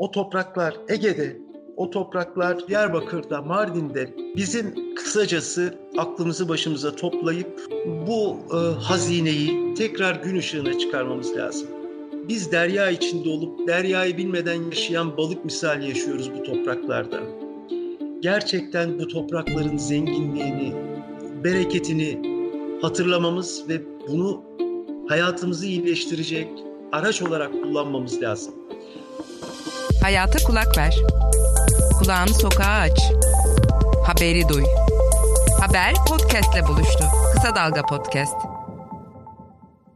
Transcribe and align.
o 0.00 0.10
topraklar 0.10 0.76
Ege'de, 0.88 1.36
o 1.76 1.90
topraklar 1.90 2.68
Diyarbakır'da, 2.68 3.42
Mardin'de 3.42 4.14
bizim 4.36 4.94
kısacası 4.94 5.74
aklımızı 5.98 6.48
başımıza 6.48 6.96
toplayıp 6.96 7.60
bu 8.06 8.36
e, 8.52 8.56
hazineyi 8.82 9.74
tekrar 9.74 10.14
gün 10.14 10.36
ışığına 10.36 10.78
çıkarmamız 10.78 11.36
lazım. 11.36 11.68
Biz 12.28 12.52
derya 12.52 12.90
içinde 12.90 13.28
olup 13.28 13.68
deryayı 13.68 14.16
bilmeden 14.16 14.62
yaşayan 14.62 15.16
balık 15.16 15.44
misali 15.44 15.88
yaşıyoruz 15.88 16.30
bu 16.38 16.42
topraklarda. 16.42 17.20
Gerçekten 18.20 18.98
bu 18.98 19.08
toprakların 19.08 19.76
zenginliğini, 19.76 20.74
bereketini 21.44 22.22
hatırlamamız 22.82 23.64
ve 23.68 23.82
bunu 24.08 24.42
hayatımızı 25.08 25.66
iyileştirecek 25.66 26.48
araç 26.92 27.22
olarak 27.22 27.52
kullanmamız 27.52 28.22
lazım. 28.22 28.59
Hayata 29.98 30.38
kulak 30.46 30.78
ver. 30.78 30.96
Kulağını 31.98 32.34
sokağa 32.34 32.64
aç. 32.80 32.98
Haberi 34.06 34.48
duy. 34.48 34.64
Haber 35.60 35.94
podcastle 36.08 36.68
buluştu. 36.68 37.04
Kısa 37.34 37.54
Dalga 37.54 37.82
Podcast. 37.82 38.34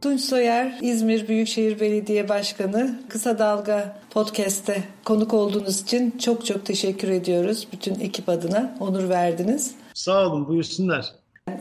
Tunç 0.01 0.21
Soyer, 0.21 0.79
İzmir 0.81 1.27
Büyükşehir 1.27 1.79
Belediye 1.79 2.29
Başkanı. 2.29 2.99
Kısa 3.09 3.39
Dalga 3.39 3.97
Podcast'te 4.09 4.83
konuk 5.05 5.33
olduğunuz 5.33 5.81
için 5.81 6.17
çok 6.17 6.45
çok 6.45 6.65
teşekkür 6.65 7.09
ediyoruz. 7.09 7.67
Bütün 7.73 7.99
ekip 7.99 8.29
adına 8.29 8.77
onur 8.79 9.09
verdiniz. 9.09 9.71
Sağ 9.93 10.27
olun, 10.27 10.47
buyursunlar. 10.47 11.05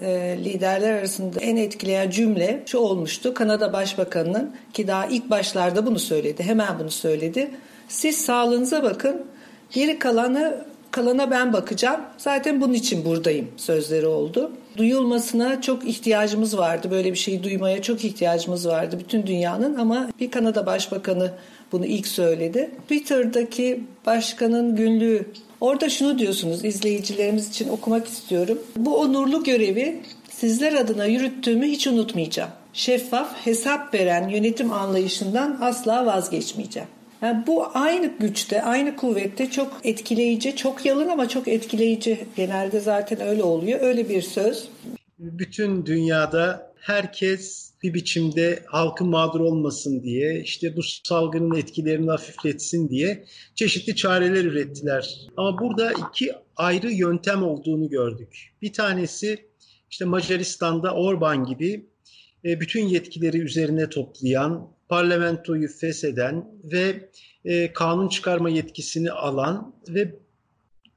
E, 0.01 0.39
liderler 0.45 0.93
arasında 0.93 1.41
en 1.41 1.57
etkileyen 1.57 2.11
cümle 2.11 2.63
şu 2.67 2.79
olmuştu. 2.79 3.35
Kanada 3.35 3.73
Başbakanı'nın 3.73 4.57
ki 4.73 4.89
daha 4.89 5.07
ilk 5.07 5.31
başlarda 5.31 5.87
bunu 5.87 5.99
söyledi. 5.99 6.43
Hemen 6.43 6.79
bunu 6.79 6.91
söyledi. 6.91 7.51
Siz 7.95 8.17
sağlığınıza 8.17 8.83
bakın. 8.83 9.23
Geri 9.73 9.99
kalanı 9.99 10.65
kalana 10.91 11.31
ben 11.31 11.53
bakacağım. 11.53 12.01
Zaten 12.19 12.61
bunun 12.61 12.73
için 12.73 13.05
buradayım 13.05 13.49
sözleri 13.57 14.07
oldu. 14.07 14.53
Duyulmasına 14.77 15.61
çok 15.61 15.89
ihtiyacımız 15.89 16.59
vardı. 16.59 16.91
Böyle 16.91 17.13
bir 17.13 17.19
şeyi 17.19 17.43
duymaya 17.43 17.83
çok 17.83 18.05
ihtiyacımız 18.05 18.69
vardı 18.69 18.97
bütün 19.01 19.27
dünyanın 19.27 19.75
ama 19.75 20.09
bir 20.21 20.31
Kanada 20.31 20.67
Başbakanı 20.67 21.31
bunu 21.73 21.87
ilk 21.87 22.07
söyledi. 22.07 22.71
Twitter'daki 22.83 23.81
başkanın 24.07 24.77
günlüğü 24.77 25.27
Orada 25.61 25.89
şunu 25.91 26.19
diyorsunuz 26.19 26.65
izleyicilerimiz 26.65 27.49
için 27.49 27.69
okumak 27.69 28.09
istiyorum. 28.09 28.59
Bu 28.77 28.97
onurlu 28.97 29.45
görevi 29.45 30.03
sizler 30.31 30.73
adına 30.73 31.07
yürüttüğümü 31.07 31.67
hiç 31.67 31.87
unutmayacağım. 31.87 32.51
Şeffaf, 32.73 33.47
hesap 33.47 33.95
veren 33.95 34.29
yönetim 34.29 34.73
anlayışından 34.73 35.59
asla 35.61 36.07
vazgeçmeyeceğim. 36.07 36.89
Yani 37.25 37.47
bu 37.47 37.67
aynı 37.75 38.13
güçte, 38.21 38.63
aynı 38.63 38.97
kuvvette 38.97 39.51
çok 39.51 39.81
etkileyici, 39.85 40.57
çok 40.57 40.87
yalın 40.87 41.09
ama 41.09 41.29
çok 41.29 41.49
etkileyici. 41.49 42.27
Genelde 42.37 42.81
zaten 42.81 43.21
öyle 43.21 43.43
oluyor. 43.43 43.81
Öyle 43.83 44.09
bir 44.09 44.23
söz. 44.23 44.69
Bütün 45.19 45.87
dünyada 45.87 46.73
herkes 46.77 47.73
bir 47.83 47.95
biçimde 47.95 48.63
halkın 48.67 49.09
mağdur 49.09 49.41
olmasın 49.41 50.03
diye, 50.03 50.41
işte 50.41 50.77
bu 50.77 50.83
salgının 50.83 51.57
etkilerini 51.57 52.11
hafifletsin 52.11 52.89
diye 52.89 53.25
çeşitli 53.55 53.97
çareler 53.97 54.45
ürettiler. 54.45 55.21
Ama 55.37 55.59
burada 55.59 55.93
iki 55.93 56.33
ayrı 56.57 56.93
yöntem 56.93 57.43
olduğunu 57.43 57.89
gördük. 57.89 58.55
Bir 58.63 58.73
tanesi 58.73 59.39
işte 59.91 60.05
Macaristan'da 60.05 60.95
Orban 60.95 61.45
gibi 61.45 61.87
e, 62.45 62.61
bütün 62.61 62.87
yetkileri 62.87 63.39
üzerine 63.39 63.89
toplayan, 63.91 64.74
parlamentoyu 64.89 65.69
fesheden 65.69 66.49
ve 66.65 67.11
e, 67.45 67.73
kanun 67.73 68.09
çıkarma 68.09 68.51
yetkisini 68.51 69.13
alan 69.13 69.75
ve 69.89 70.15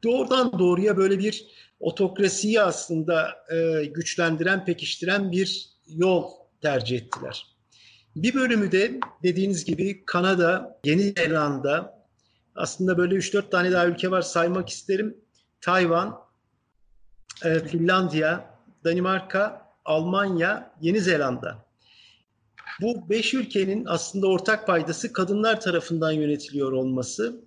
doğrudan 0.03 0.59
doğruya 0.59 0.97
böyle 0.97 1.19
bir 1.19 1.47
otokrasiyi 1.79 2.61
aslında 2.61 3.45
e, 3.51 3.85
güçlendiren, 3.85 4.65
pekiştiren 4.65 5.31
bir 5.31 5.69
yol 5.87 6.31
tercih 6.61 6.97
ettiler. 6.97 7.57
Bir 8.15 8.33
bölümü 8.33 8.71
de 8.71 8.99
dediğiniz 9.23 9.65
gibi 9.65 10.05
Kanada, 10.05 10.79
Yeni 10.83 11.01
Zelanda, 11.01 12.03
aslında 12.55 12.97
böyle 12.97 13.15
3-4 13.15 13.49
tane 13.49 13.71
daha 13.71 13.87
ülke 13.87 14.11
var 14.11 14.21
saymak 14.21 14.69
isterim. 14.69 15.17
Tayvan, 15.61 16.19
e, 17.45 17.59
Finlandiya, 17.59 18.57
Danimarka, 18.83 19.61
Almanya, 19.85 20.71
Yeni 20.81 21.01
Zelanda. 21.01 21.66
Bu 22.81 23.09
beş 23.09 23.33
ülkenin 23.33 23.85
aslında 23.85 24.27
ortak 24.27 24.67
paydası 24.67 25.13
kadınlar 25.13 25.61
tarafından 25.61 26.11
yönetiliyor 26.11 26.71
olması 26.71 27.41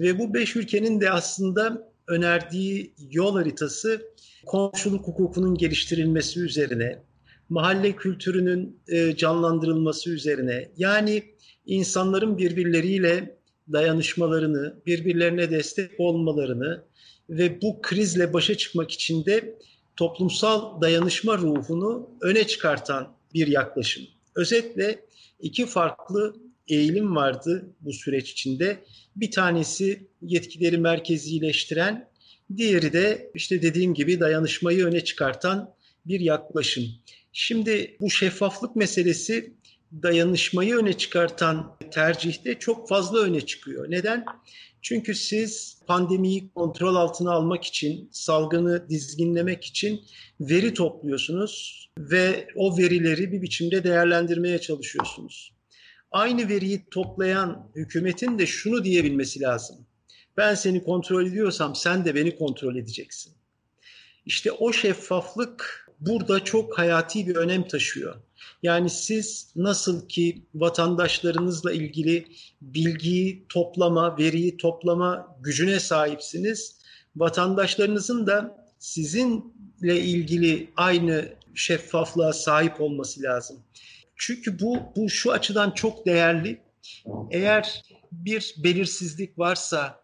ve 0.00 0.18
bu 0.18 0.34
beş 0.34 0.56
ülkenin 0.56 1.00
de 1.00 1.10
aslında 1.10 1.92
önerdiği 2.08 2.94
yol 3.10 3.36
haritası 3.36 4.02
komşuluk 4.46 5.06
hukukunun 5.06 5.54
geliştirilmesi 5.54 6.40
üzerine, 6.40 7.02
mahalle 7.48 7.96
kültürünün 7.96 8.80
e, 8.88 9.16
canlandırılması 9.16 10.10
üzerine 10.10 10.70
yani 10.76 11.22
insanların 11.66 12.38
birbirleriyle 12.38 13.38
dayanışmalarını, 13.72 14.82
birbirlerine 14.86 15.50
destek 15.50 16.00
olmalarını 16.00 16.84
ve 17.30 17.62
bu 17.62 17.82
krizle 17.82 18.32
başa 18.32 18.54
çıkmak 18.54 18.90
için 18.90 19.24
de 19.24 19.58
toplumsal 19.96 20.80
dayanışma 20.80 21.38
ruhunu 21.38 22.10
öne 22.20 22.46
çıkartan 22.46 23.16
bir 23.34 23.46
yaklaşım. 23.46 24.04
Özetle 24.36 25.04
iki 25.40 25.66
farklı 25.66 26.36
eğilim 26.68 27.16
vardı 27.16 27.74
bu 27.80 27.92
süreç 27.92 28.30
içinde. 28.30 28.84
Bir 29.16 29.30
tanesi 29.30 30.08
yetkileri 30.22 30.78
merkezileştiren, 30.78 32.08
diğeri 32.56 32.92
de 32.92 33.30
işte 33.34 33.62
dediğim 33.62 33.94
gibi 33.94 34.20
dayanışmayı 34.20 34.86
öne 34.86 35.04
çıkartan 35.04 35.74
bir 36.06 36.20
yaklaşım. 36.20 36.84
Şimdi 37.32 37.96
bu 38.00 38.10
şeffaflık 38.10 38.76
meselesi 38.76 39.54
dayanışmayı 40.02 40.76
öne 40.76 40.92
çıkartan 40.92 41.76
tercihte 41.90 42.58
çok 42.58 42.88
fazla 42.88 43.18
öne 43.18 43.40
çıkıyor. 43.40 43.90
Neden? 43.90 44.24
Çünkü 44.84 45.14
siz 45.14 45.78
pandemiyi 45.86 46.50
kontrol 46.54 46.94
altına 46.94 47.32
almak 47.32 47.64
için, 47.64 48.08
salgını 48.12 48.88
dizginlemek 48.88 49.64
için 49.64 50.00
veri 50.40 50.74
topluyorsunuz 50.74 51.84
ve 51.98 52.48
o 52.56 52.78
verileri 52.78 53.32
bir 53.32 53.42
biçimde 53.42 53.84
değerlendirmeye 53.84 54.60
çalışıyorsunuz. 54.60 55.52
Aynı 56.10 56.48
veriyi 56.48 56.84
toplayan 56.90 57.70
hükümetin 57.74 58.38
de 58.38 58.46
şunu 58.46 58.84
diyebilmesi 58.84 59.40
lazım. 59.40 59.86
Ben 60.36 60.54
seni 60.54 60.84
kontrol 60.84 61.26
ediyorsam 61.26 61.74
sen 61.74 62.04
de 62.04 62.14
beni 62.14 62.36
kontrol 62.36 62.76
edeceksin. 62.76 63.32
İşte 64.26 64.52
o 64.52 64.72
şeffaflık 64.72 65.83
burada 66.00 66.44
çok 66.44 66.78
hayati 66.78 67.26
bir 67.26 67.36
önem 67.36 67.68
taşıyor. 67.68 68.14
Yani 68.62 68.90
siz 68.90 69.52
nasıl 69.56 70.08
ki 70.08 70.42
vatandaşlarınızla 70.54 71.72
ilgili 71.72 72.26
bilgiyi 72.62 73.46
toplama, 73.48 74.18
veriyi 74.18 74.56
toplama 74.56 75.36
gücüne 75.40 75.80
sahipsiniz, 75.80 76.76
vatandaşlarınızın 77.16 78.26
da 78.26 78.66
sizinle 78.78 80.00
ilgili 80.00 80.70
aynı 80.76 81.28
şeffaflığa 81.54 82.32
sahip 82.32 82.80
olması 82.80 83.22
lazım. 83.22 83.56
Çünkü 84.16 84.60
bu 84.60 84.78
bu 84.96 85.10
şu 85.10 85.32
açıdan 85.32 85.70
çok 85.70 86.06
değerli. 86.06 86.60
Eğer 87.30 87.82
bir 88.12 88.54
belirsizlik 88.64 89.38
varsa, 89.38 90.00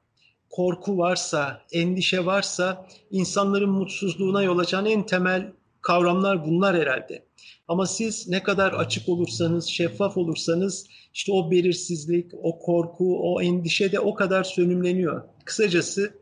korku 0.51 0.99
varsa, 0.99 1.63
endişe 1.73 2.27
varsa 2.27 2.87
insanların 3.11 3.71
mutsuzluğuna 3.71 4.43
yol 4.43 4.59
açan 4.59 4.87
en 4.87 5.07
temel 5.07 5.53
kavramlar 5.91 6.45
bunlar 6.45 6.77
herhalde. 6.77 7.25
Ama 7.69 7.87
siz 7.87 8.29
ne 8.29 8.43
kadar 8.43 8.73
açık 8.73 9.09
olursanız, 9.09 9.67
şeffaf 9.67 10.17
olursanız 10.17 10.87
işte 11.15 11.33
o 11.33 11.51
belirsizlik, 11.51 12.31
o 12.43 12.59
korku, 12.59 13.33
o 13.33 13.43
endişe 13.43 13.93
de 13.93 14.01
o 14.01 14.15
kadar 14.15 14.45
sönümleniyor. 14.45 15.23
Kısacası 15.45 16.15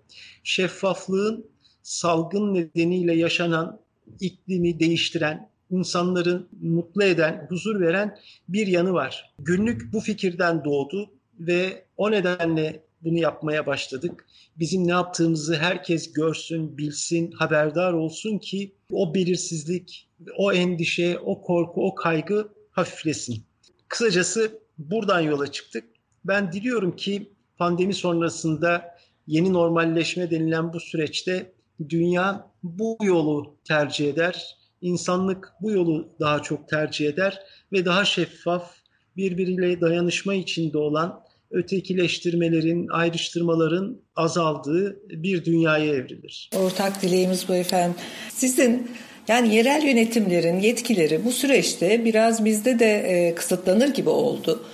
şeffaflığın 0.44 1.46
salgın 1.82 2.54
nedeniyle 2.54 3.14
yaşanan 3.14 3.80
iklimi 4.20 4.80
değiştiren, 4.80 5.50
insanları 5.70 6.46
mutlu 6.62 7.04
eden, 7.04 7.46
huzur 7.48 7.80
veren 7.80 8.18
bir 8.48 8.66
yanı 8.66 8.92
var. 8.92 9.34
Günlük 9.38 9.92
bu 9.92 10.00
fikirden 10.00 10.64
doğdu 10.64 11.10
ve 11.40 11.84
o 11.96 12.10
nedenle 12.10 12.82
bunu 13.02 13.18
yapmaya 13.18 13.66
başladık. 13.66 14.26
Bizim 14.58 14.86
ne 14.86 14.90
yaptığımızı 14.90 15.56
herkes 15.56 16.12
görsün, 16.12 16.78
bilsin, 16.78 17.32
haberdar 17.32 17.92
olsun 17.92 18.38
ki 18.38 18.74
o 18.92 19.14
belirsizlik, 19.14 20.08
o 20.36 20.52
endişe, 20.52 21.18
o 21.18 21.42
korku, 21.42 21.86
o 21.86 21.94
kaygı 21.94 22.48
hafiflesin. 22.70 23.42
Kısacası 23.88 24.58
buradan 24.78 25.20
yola 25.20 25.52
çıktık. 25.52 25.84
Ben 26.24 26.52
diliyorum 26.52 26.96
ki 26.96 27.32
pandemi 27.56 27.94
sonrasında 27.94 28.98
yeni 29.26 29.52
normalleşme 29.52 30.30
denilen 30.30 30.72
bu 30.72 30.80
süreçte 30.80 31.52
dünya 31.88 32.50
bu 32.62 32.98
yolu 33.02 33.56
tercih 33.64 34.08
eder. 34.08 34.56
İnsanlık 34.80 35.52
bu 35.60 35.70
yolu 35.70 36.08
daha 36.20 36.42
çok 36.42 36.68
tercih 36.68 37.08
eder 37.08 37.42
ve 37.72 37.84
daha 37.84 38.04
şeffaf, 38.04 38.74
birbiriyle 39.16 39.80
dayanışma 39.80 40.34
içinde 40.34 40.78
olan 40.78 41.22
ötekileştirmelerin, 41.50 42.88
ayrıştırmaların 42.88 44.00
azaldığı 44.16 45.00
bir 45.10 45.44
dünyaya 45.44 45.94
evrilir. 45.94 46.50
Ortak 46.56 47.02
dileğimiz 47.02 47.48
bu 47.48 47.54
efendim. 47.54 47.96
Sizin 48.28 48.90
yani 49.28 49.54
yerel 49.54 49.82
yönetimlerin 49.82 50.60
yetkileri 50.60 51.24
bu 51.24 51.32
süreçte 51.32 52.04
biraz 52.04 52.44
bizde 52.44 52.78
de 52.78 52.86
e, 52.86 53.34
kısıtlanır 53.34 53.88
gibi 53.88 54.08
oldu. 54.08 54.64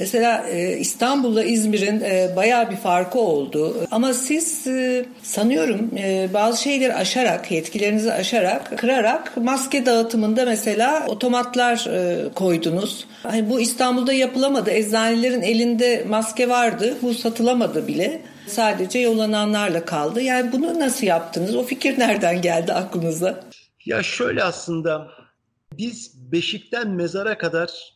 Mesela 0.00 0.48
e, 0.48 0.78
İstanbul'la 0.78 1.44
İzmir'in 1.44 2.00
e, 2.00 2.36
bayağı 2.36 2.70
bir 2.70 2.76
farkı 2.76 3.18
oldu. 3.18 3.76
Ama 3.90 4.14
siz 4.14 4.66
e, 4.66 5.06
sanıyorum 5.22 5.90
e, 5.98 6.28
bazı 6.34 6.62
şeyleri 6.62 6.94
aşarak, 6.94 7.50
yetkilerinizi 7.50 8.12
aşarak, 8.12 8.78
kırarak 8.78 9.36
maske 9.36 9.86
dağıtımında 9.86 10.44
mesela 10.44 11.06
otomatlar 11.06 11.86
e, 11.86 12.32
koydunuz. 12.34 13.06
Hani 13.22 13.50
bu 13.50 13.60
İstanbul'da 13.60 14.12
yapılamadı. 14.12 14.70
Eczanelerin 14.70 15.42
elinde 15.42 16.04
maske 16.08 16.48
vardı. 16.48 16.94
Bu 17.02 17.14
satılamadı 17.14 17.86
bile. 17.86 18.22
Sadece 18.46 18.98
yollananlarla 18.98 19.84
kaldı. 19.84 20.20
Yani 20.20 20.52
bunu 20.52 20.80
nasıl 20.80 21.06
yaptınız? 21.06 21.56
O 21.56 21.62
fikir 21.62 21.98
nereden 21.98 22.42
geldi 22.42 22.72
aklınıza? 22.72 23.40
Ya 23.84 24.02
şöyle 24.02 24.44
aslında 24.44 25.08
biz 25.72 26.12
beşikten 26.32 26.90
mezara 26.90 27.38
kadar 27.38 27.93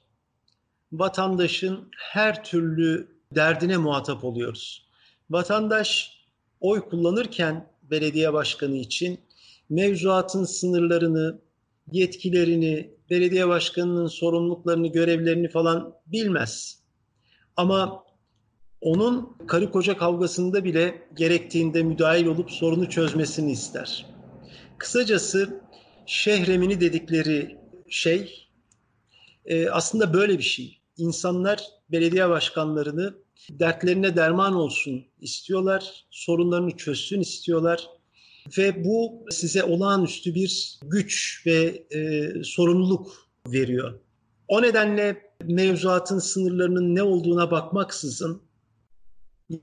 vatandaşın 0.93 1.89
her 1.97 2.45
türlü 2.45 3.09
derdine 3.35 3.77
muhatap 3.77 4.25
oluyoruz. 4.25 4.89
Vatandaş 5.31 6.19
oy 6.61 6.89
kullanırken 6.89 7.67
belediye 7.83 8.33
başkanı 8.33 8.77
için 8.77 9.21
mevzuatın 9.71 10.45
sınırlarını, 10.45 11.41
yetkilerini, 11.93 12.91
belediye 13.11 13.49
başkanının 13.49 14.07
sorumluluklarını, 14.07 14.87
görevlerini 14.87 15.49
falan 15.49 15.95
bilmez. 16.07 16.79
Ama 17.57 18.05
onun 18.81 19.37
karı 19.47 19.71
koca 19.71 19.97
kavgasında 19.97 20.65
bile 20.65 21.09
gerektiğinde 21.17 21.83
müdahil 21.83 22.27
olup 22.27 22.51
sorunu 22.51 22.91
çözmesini 22.91 23.53
ister. 23.53 24.07
Kısacası 24.79 25.61
şehremini 26.07 26.81
dedikleri 26.81 27.59
şey 27.89 28.49
e, 29.47 29.69
aslında 29.71 30.13
böyle 30.13 30.39
bir 30.39 30.43
şey 30.43 30.78
insanlar 30.99 31.63
belediye 31.93 32.29
başkanlarını 32.29 33.15
dertlerine 33.51 34.17
derman 34.17 34.55
olsun 34.55 35.05
istiyorlar, 35.21 36.05
sorunlarını 36.11 36.77
çözsün 36.77 37.21
istiyorlar 37.21 37.89
ve 38.59 38.85
bu 38.85 39.27
size 39.31 39.65
olağanüstü 39.65 40.35
bir 40.35 40.79
güç 40.83 41.43
ve 41.47 41.87
e, 41.91 42.31
sorumluluk 42.45 43.13
veriyor. 43.47 43.95
O 44.49 44.63
nedenle 44.63 45.23
mevzuatın 45.45 46.19
sınırlarının 46.19 46.95
ne 46.95 47.03
olduğuna 47.03 47.51
bakmaksızın 47.51 48.43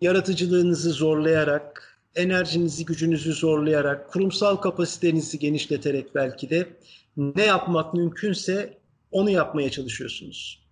yaratıcılığınızı 0.02 0.90
zorlayarak, 0.90 2.00
enerjinizi, 2.16 2.86
gücünüzü 2.86 3.34
zorlayarak, 3.34 4.12
kurumsal 4.12 4.56
kapasitenizi 4.56 5.40
genişleterek 5.40 6.16
belki 6.16 6.50
de 6.50 6.78
ne 7.18 7.46
yapmak 7.46 7.94
mümkünse 7.94 8.78
onu 9.12 9.30
yapmaya 9.30 9.72
çalışıyorsunuz. 9.72 10.65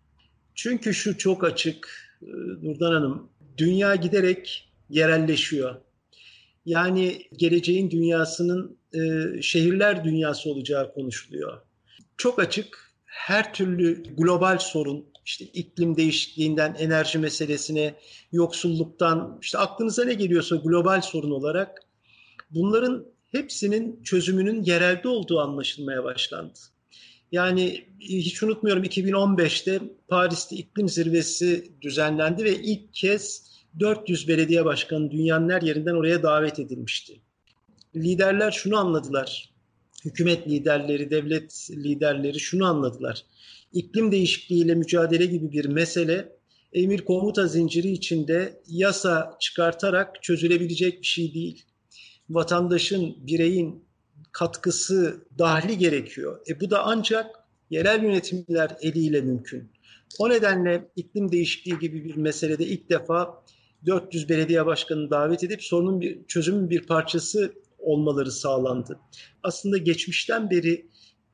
Çünkü 0.55 0.93
şu 0.93 1.17
çok 1.17 1.43
açık 1.43 2.09
e, 2.21 2.25
Nurdan 2.61 2.93
Hanım, 2.93 3.29
dünya 3.57 3.95
giderek 3.95 4.69
yerelleşiyor. 4.89 5.75
Yani 6.65 7.21
geleceğin 7.37 7.91
dünyasının 7.91 8.77
e, 8.93 9.01
şehirler 9.41 10.03
dünyası 10.03 10.49
olacağı 10.49 10.93
konuşuluyor. 10.93 11.61
Çok 12.17 12.39
açık 12.39 12.93
her 13.05 13.53
türlü 13.53 14.03
global 14.03 14.57
sorun, 14.57 15.05
işte 15.25 15.45
iklim 15.45 15.97
değişikliğinden 15.97 16.75
enerji 16.79 17.19
meselesine, 17.19 17.95
yoksulluktan, 18.31 19.39
işte 19.41 19.57
aklınıza 19.57 20.05
ne 20.05 20.13
geliyorsa 20.13 20.55
global 20.55 21.01
sorun 21.01 21.31
olarak 21.31 21.79
bunların 22.49 23.05
hepsinin 23.31 24.03
çözümünün 24.03 24.63
yerelde 24.63 25.07
olduğu 25.07 25.39
anlaşılmaya 25.39 26.03
başlandı. 26.03 26.59
Yani 27.33 27.85
hiç 27.99 28.43
unutmuyorum 28.43 28.83
2015'te 28.83 29.79
Paris'te 30.07 30.55
iklim 30.55 30.89
zirvesi 30.89 31.71
düzenlendi 31.81 32.43
ve 32.43 32.55
ilk 32.55 32.93
kez 32.93 33.51
400 33.79 34.27
belediye 34.27 34.65
başkanı 34.65 35.11
dünyanın 35.11 35.49
her 35.49 35.61
yerinden 35.61 35.93
oraya 35.93 36.23
davet 36.23 36.59
edilmişti. 36.59 37.19
Liderler 37.95 38.51
şunu 38.51 38.77
anladılar. 38.77 39.53
Hükümet 40.05 40.47
liderleri, 40.47 41.09
devlet 41.09 41.69
liderleri 41.71 42.39
şunu 42.39 42.65
anladılar. 42.65 43.25
İklim 43.73 44.11
değişikliğiyle 44.11 44.75
mücadele 44.75 45.25
gibi 45.25 45.51
bir 45.51 45.65
mesele 45.65 46.35
emir 46.73 47.05
komuta 47.05 47.47
zinciri 47.47 47.91
içinde 47.91 48.61
yasa 48.67 49.37
çıkartarak 49.39 50.23
çözülebilecek 50.23 51.01
bir 51.01 51.07
şey 51.07 51.33
değil. 51.33 51.65
Vatandaşın, 52.29 53.15
bireyin 53.27 53.85
katkısı, 54.33 55.25
dahli 55.39 55.77
gerekiyor. 55.77 56.39
E 56.49 56.59
bu 56.59 56.69
da 56.69 56.83
ancak 56.83 57.35
yerel 57.69 58.03
yönetimler 58.03 58.77
eliyle 58.81 59.21
mümkün. 59.21 59.71
O 60.19 60.29
nedenle 60.29 60.89
iklim 60.95 61.31
değişikliği 61.31 61.79
gibi 61.79 62.03
bir 62.03 62.15
meselede 62.15 62.65
ilk 62.65 62.89
defa 62.89 63.43
400 63.85 64.29
belediye 64.29 64.65
başkanını 64.65 65.09
davet 65.11 65.43
edip 65.43 65.63
sorunun 65.63 66.01
bir 66.01 66.25
çözümün 66.27 66.69
bir 66.69 66.87
parçası 66.87 67.53
olmaları 67.79 68.31
sağlandı. 68.31 68.99
Aslında 69.43 69.77
geçmişten 69.77 70.49
beri 70.49 70.89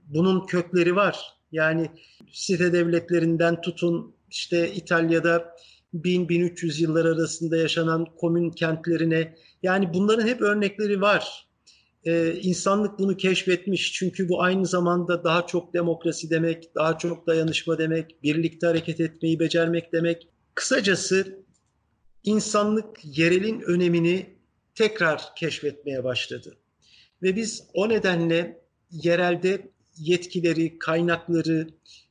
bunun 0.08 0.46
kökleri 0.46 0.96
var. 0.96 1.20
Yani 1.52 1.92
site 2.32 2.74
devletlerinden 2.74 3.62
tutun 3.62 4.16
işte 4.30 4.74
İtalya'da 4.74 5.56
1000-1300 5.94 6.82
yıllar 6.82 7.06
arasında 7.06 7.58
yaşanan 7.58 8.06
komün 8.06 8.50
kentlerine 8.50 9.36
yani 9.64 9.94
bunların 9.94 10.28
hep 10.28 10.42
örnekleri 10.42 11.02
var 11.02 11.49
e, 12.06 12.34
insanlık 12.42 13.00
bunu 13.00 13.18
keşfetmiş. 13.18 13.94
Çünkü 13.94 14.30
bu 14.30 14.42
aynı 14.42 14.66
zamanda 14.66 15.24
daha 15.24 15.48
çok 15.48 15.74
demokrasi 15.74 16.30
demek, 16.30 16.76
daha 16.76 16.98
çok 16.98 17.28
dayanışma 17.28 17.78
demek, 17.78 18.24
birlikte 18.24 18.68
hareket 18.68 19.00
etmeyi 19.00 19.40
becermek 19.40 19.94
demek. 19.94 20.28
Kısacası 20.56 21.46
insanlık 22.24 23.18
yerelin 23.18 23.62
önemini 23.62 24.40
tekrar 24.76 25.36
keşfetmeye 25.36 26.04
başladı. 26.04 26.58
Ve 27.22 27.36
biz 27.36 27.64
o 27.74 27.90
nedenle 27.90 28.62
yerelde 28.92 29.72
yetkileri, 29.98 30.80
kaynakları, 30.80 31.68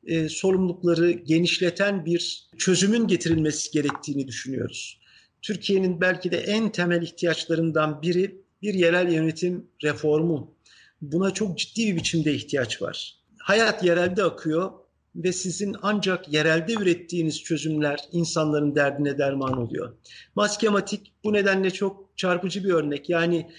e, 0.07 0.29
sorumlulukları 0.29 1.11
genişleten 1.11 2.05
bir 2.05 2.49
çözümün 2.59 3.07
getirilmesi 3.07 3.71
gerektiğini 3.71 4.29
düşünüyoruz. 4.29 5.01
Türkiye'nin 5.43 6.01
belki 6.01 6.31
de 6.31 6.37
en 6.37 6.73
temel 6.73 7.03
ihtiyaçlarından 7.03 8.03
biri 8.03 8.43
bir 8.63 8.75
yerel 8.75 9.13
yönetim 9.13 9.67
reformu. 9.83 10.55
Buna 11.03 11.31
çok 11.31 11.59
ciddi 11.59 11.87
bir 11.87 11.97
biçimde 11.97 12.35
ihtiyaç 12.35 12.83
var. 12.83 13.15
Hayat 13.39 13.85
yerelde 13.85 14.25
akıyor 14.25 14.71
ve 15.17 15.33
sizin 15.33 15.77
ancak 15.83 16.33
yerelde 16.33 16.73
ürettiğiniz 16.73 17.43
çözümler 17.43 18.01
insanların 18.13 18.75
derdine 18.75 19.19
derman 19.19 19.59
oluyor. 19.59 19.97
Maskematik 20.35 21.13
bu 21.25 21.33
nedenle 21.33 21.71
çok 21.71 22.09
çarpıcı 22.17 22.65
bir 22.65 22.73
örnek. 22.73 23.09
Yani 23.09 23.51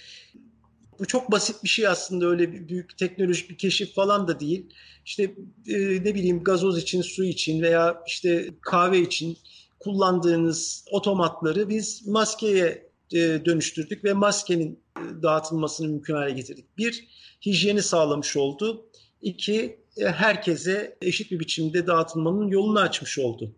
bu 0.98 1.06
çok 1.06 1.32
basit 1.32 1.64
bir 1.64 1.68
şey 1.68 1.88
aslında 1.88 2.26
öyle 2.26 2.68
büyük 2.68 2.98
teknolojik 2.98 3.50
bir 3.50 3.58
keşif 3.58 3.94
falan 3.94 4.28
da 4.28 4.40
değil. 4.40 4.66
İşte 5.04 5.22
e, 5.66 5.78
ne 5.78 6.14
bileyim 6.14 6.44
gazoz 6.44 6.78
için, 6.78 7.02
su 7.02 7.24
için 7.24 7.62
veya 7.62 8.02
işte 8.06 8.50
kahve 8.60 9.00
için 9.00 9.38
kullandığınız 9.78 10.84
otomatları 10.90 11.68
biz 11.68 12.06
maskeye 12.06 12.89
dönüştürdük 13.18 14.04
ve 14.04 14.12
maskenin 14.12 14.80
e, 14.96 15.22
dağıtılmasını 15.22 15.88
mümkün 15.88 16.14
hale 16.14 16.30
getirdik. 16.30 16.78
Bir, 16.78 17.08
hijyeni 17.46 17.82
sağlamış 17.82 18.36
oldu. 18.36 18.86
İki, 19.22 19.80
e, 19.96 20.04
herkese 20.04 20.96
eşit 21.02 21.30
bir 21.30 21.40
biçimde 21.40 21.86
dağıtılmanın 21.86 22.48
yolunu 22.48 22.80
açmış 22.80 23.18
oldu. 23.18 23.54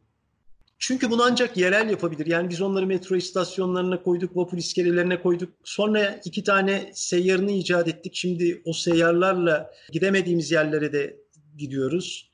Çünkü 0.78 1.10
bunu 1.10 1.22
ancak 1.22 1.56
yerel 1.56 1.90
yapabilir. 1.90 2.26
Yani 2.26 2.50
biz 2.50 2.60
onları 2.60 2.86
metro 2.86 3.16
istasyonlarına 3.16 4.02
koyduk, 4.02 4.36
vapur 4.36 4.58
iskelelerine 4.58 5.22
koyduk. 5.22 5.52
Sonra 5.64 6.20
iki 6.24 6.44
tane 6.44 6.90
seyyarını 6.94 7.52
icat 7.52 7.88
ettik. 7.88 8.14
Şimdi 8.14 8.62
o 8.64 8.72
seyyarlarla 8.72 9.70
gidemediğimiz 9.92 10.50
yerlere 10.50 10.92
de 10.92 11.16
gidiyoruz. 11.58 12.30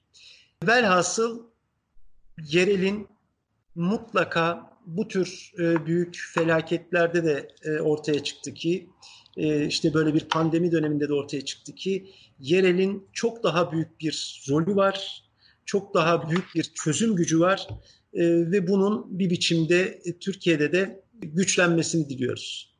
Velhasıl 0.66 1.42
yerelin 2.48 3.08
mutlaka 3.74 4.77
bu 4.88 5.08
tür 5.08 5.52
e, 5.58 5.86
büyük 5.86 6.16
felaketlerde 6.34 7.24
de 7.24 7.48
e, 7.64 7.80
ortaya 7.80 8.22
çıktı 8.22 8.54
ki 8.54 8.88
e, 9.36 9.66
işte 9.66 9.94
böyle 9.94 10.14
bir 10.14 10.20
pandemi 10.20 10.72
döneminde 10.72 11.08
de 11.08 11.14
ortaya 11.14 11.44
çıktı 11.44 11.74
ki 11.74 12.10
yerelin 12.40 13.08
çok 13.12 13.42
daha 13.42 13.72
büyük 13.72 14.00
bir 14.00 14.44
rolü 14.50 14.76
var, 14.76 15.24
çok 15.64 15.94
daha 15.94 16.30
büyük 16.30 16.54
bir 16.54 16.62
çözüm 16.62 17.16
gücü 17.16 17.40
var 17.40 17.68
e, 18.14 18.22
ve 18.26 18.68
bunun 18.68 19.18
bir 19.18 19.30
biçimde 19.30 20.00
e, 20.04 20.18
Türkiye'de 20.18 20.72
de 20.72 21.00
güçlenmesini 21.22 22.08
diliyoruz. 22.08 22.77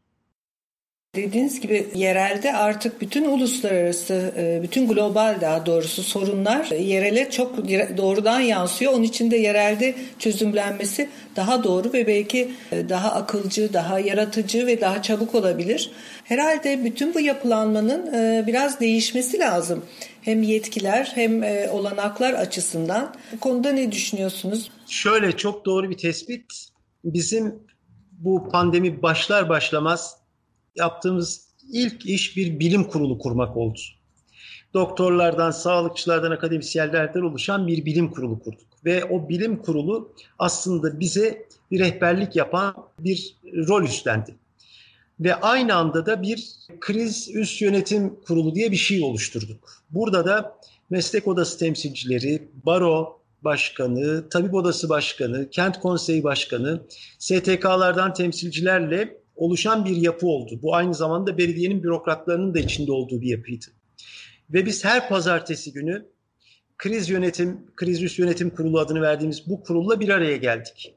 Dediğiniz 1.19 1.61
gibi 1.61 1.87
yerelde 1.95 2.55
artık 2.55 3.01
bütün 3.01 3.25
uluslararası, 3.25 4.33
e, 4.37 4.61
bütün 4.63 4.89
global 4.89 5.39
daha 5.41 5.67
doğrusu 5.67 6.03
sorunlar 6.03 6.67
yerele 6.67 7.31
çok 7.31 7.69
doğrudan 7.97 8.41
yansıyor. 8.41 8.93
Onun 8.93 9.03
için 9.03 9.31
de 9.31 9.37
yerelde 9.37 9.95
çözümlenmesi 10.19 11.09
daha 11.37 11.65
doğru 11.65 11.93
ve 11.93 12.07
belki 12.07 12.51
e, 12.73 12.89
daha 12.89 13.13
akılcı, 13.13 13.73
daha 13.73 13.99
yaratıcı 13.99 14.67
ve 14.67 14.81
daha 14.81 15.03
çabuk 15.03 15.35
olabilir. 15.35 15.91
Herhalde 16.25 16.85
bütün 16.85 17.15
bu 17.15 17.21
yapılanmanın 17.21 18.15
e, 18.15 18.45
biraz 18.47 18.81
değişmesi 18.81 19.39
lazım. 19.39 19.85
Hem 20.23 20.43
yetkiler 20.43 21.13
hem 21.15 21.43
olanaklar 21.73 22.33
açısından. 22.33 23.15
Bu 23.33 23.41
konuda 23.41 23.73
ne 23.73 23.93
düşünüyorsunuz? 23.93 24.71
Şöyle 24.89 25.37
çok 25.37 25.65
doğru 25.65 25.91
bir 25.91 25.97
tespit. 25.97 26.45
Bizim 27.05 27.55
bu 28.13 28.49
pandemi 28.49 29.03
başlar 29.03 29.49
başlamaz 29.49 30.18
yaptığımız 30.79 31.49
ilk 31.73 32.07
iş 32.07 32.37
bir 32.37 32.61
bilim 32.61 32.85
kurulu 32.85 33.19
kurmak 33.19 33.57
oldu. 33.57 33.81
Doktorlardan, 34.75 35.51
sağlıkçılardan, 35.51 36.31
akademisyenlerden 36.31 37.21
oluşan 37.21 37.67
bir 37.67 37.85
bilim 37.85 38.11
kurulu 38.11 38.39
kurduk. 38.39 38.69
Ve 38.85 39.05
o 39.05 39.29
bilim 39.29 39.63
kurulu 39.63 40.13
aslında 40.39 41.01
bize 41.01 41.47
bir 41.71 41.81
rehberlik 41.81 42.37
yapan 42.37 42.75
bir 42.99 43.37
rol 43.69 43.83
üstlendi. 43.83 44.35
Ve 45.21 45.35
aynı 45.35 45.75
anda 45.75 46.07
da 46.07 46.23
bir 46.23 46.53
kriz 46.81 47.29
üst 47.35 47.63
yönetim 47.63 48.21
kurulu 48.27 48.55
diye 48.55 48.71
bir 48.73 48.77
şey 48.77 49.03
oluşturduk. 49.03 49.71
Burada 49.91 50.27
da 50.27 50.59
meslek 50.91 51.29
odası 51.29 51.59
temsilcileri, 51.59 52.49
baro 52.67 53.21
başkanı, 53.43 54.29
tabip 54.29 54.55
odası 54.55 54.89
başkanı, 54.89 55.51
kent 55.51 55.81
konseyi 55.81 56.25
başkanı, 56.25 56.83
STK'lardan 57.19 58.15
temsilcilerle 58.15 59.19
oluşan 59.39 59.85
bir 59.85 59.97
yapı 59.97 60.27
oldu. 60.27 60.59
Bu 60.63 60.75
aynı 60.75 60.95
zamanda 60.95 61.39
belediyenin 61.39 61.83
bürokratlarının 61.83 62.55
da 62.55 62.59
içinde 62.59 62.93
olduğu 62.93 63.21
bir 63.21 63.29
yapıydı. 63.29 63.67
Ve 64.51 64.67
biz 64.67 64.85
her 64.85 65.09
pazartesi 65.09 65.73
günü 65.73 66.07
kriz 66.79 67.11
yönetim, 67.11 67.67
kriz 67.77 68.03
üst 68.03 68.19
yönetim 68.19 68.51
kurulu 68.51 68.79
adını 68.79 69.03
verdiğimiz 69.03 69.51
bu 69.51 69.63
kurulla 69.63 70.01
bir 70.01 70.09
araya 70.09 70.37
geldik. 70.37 70.95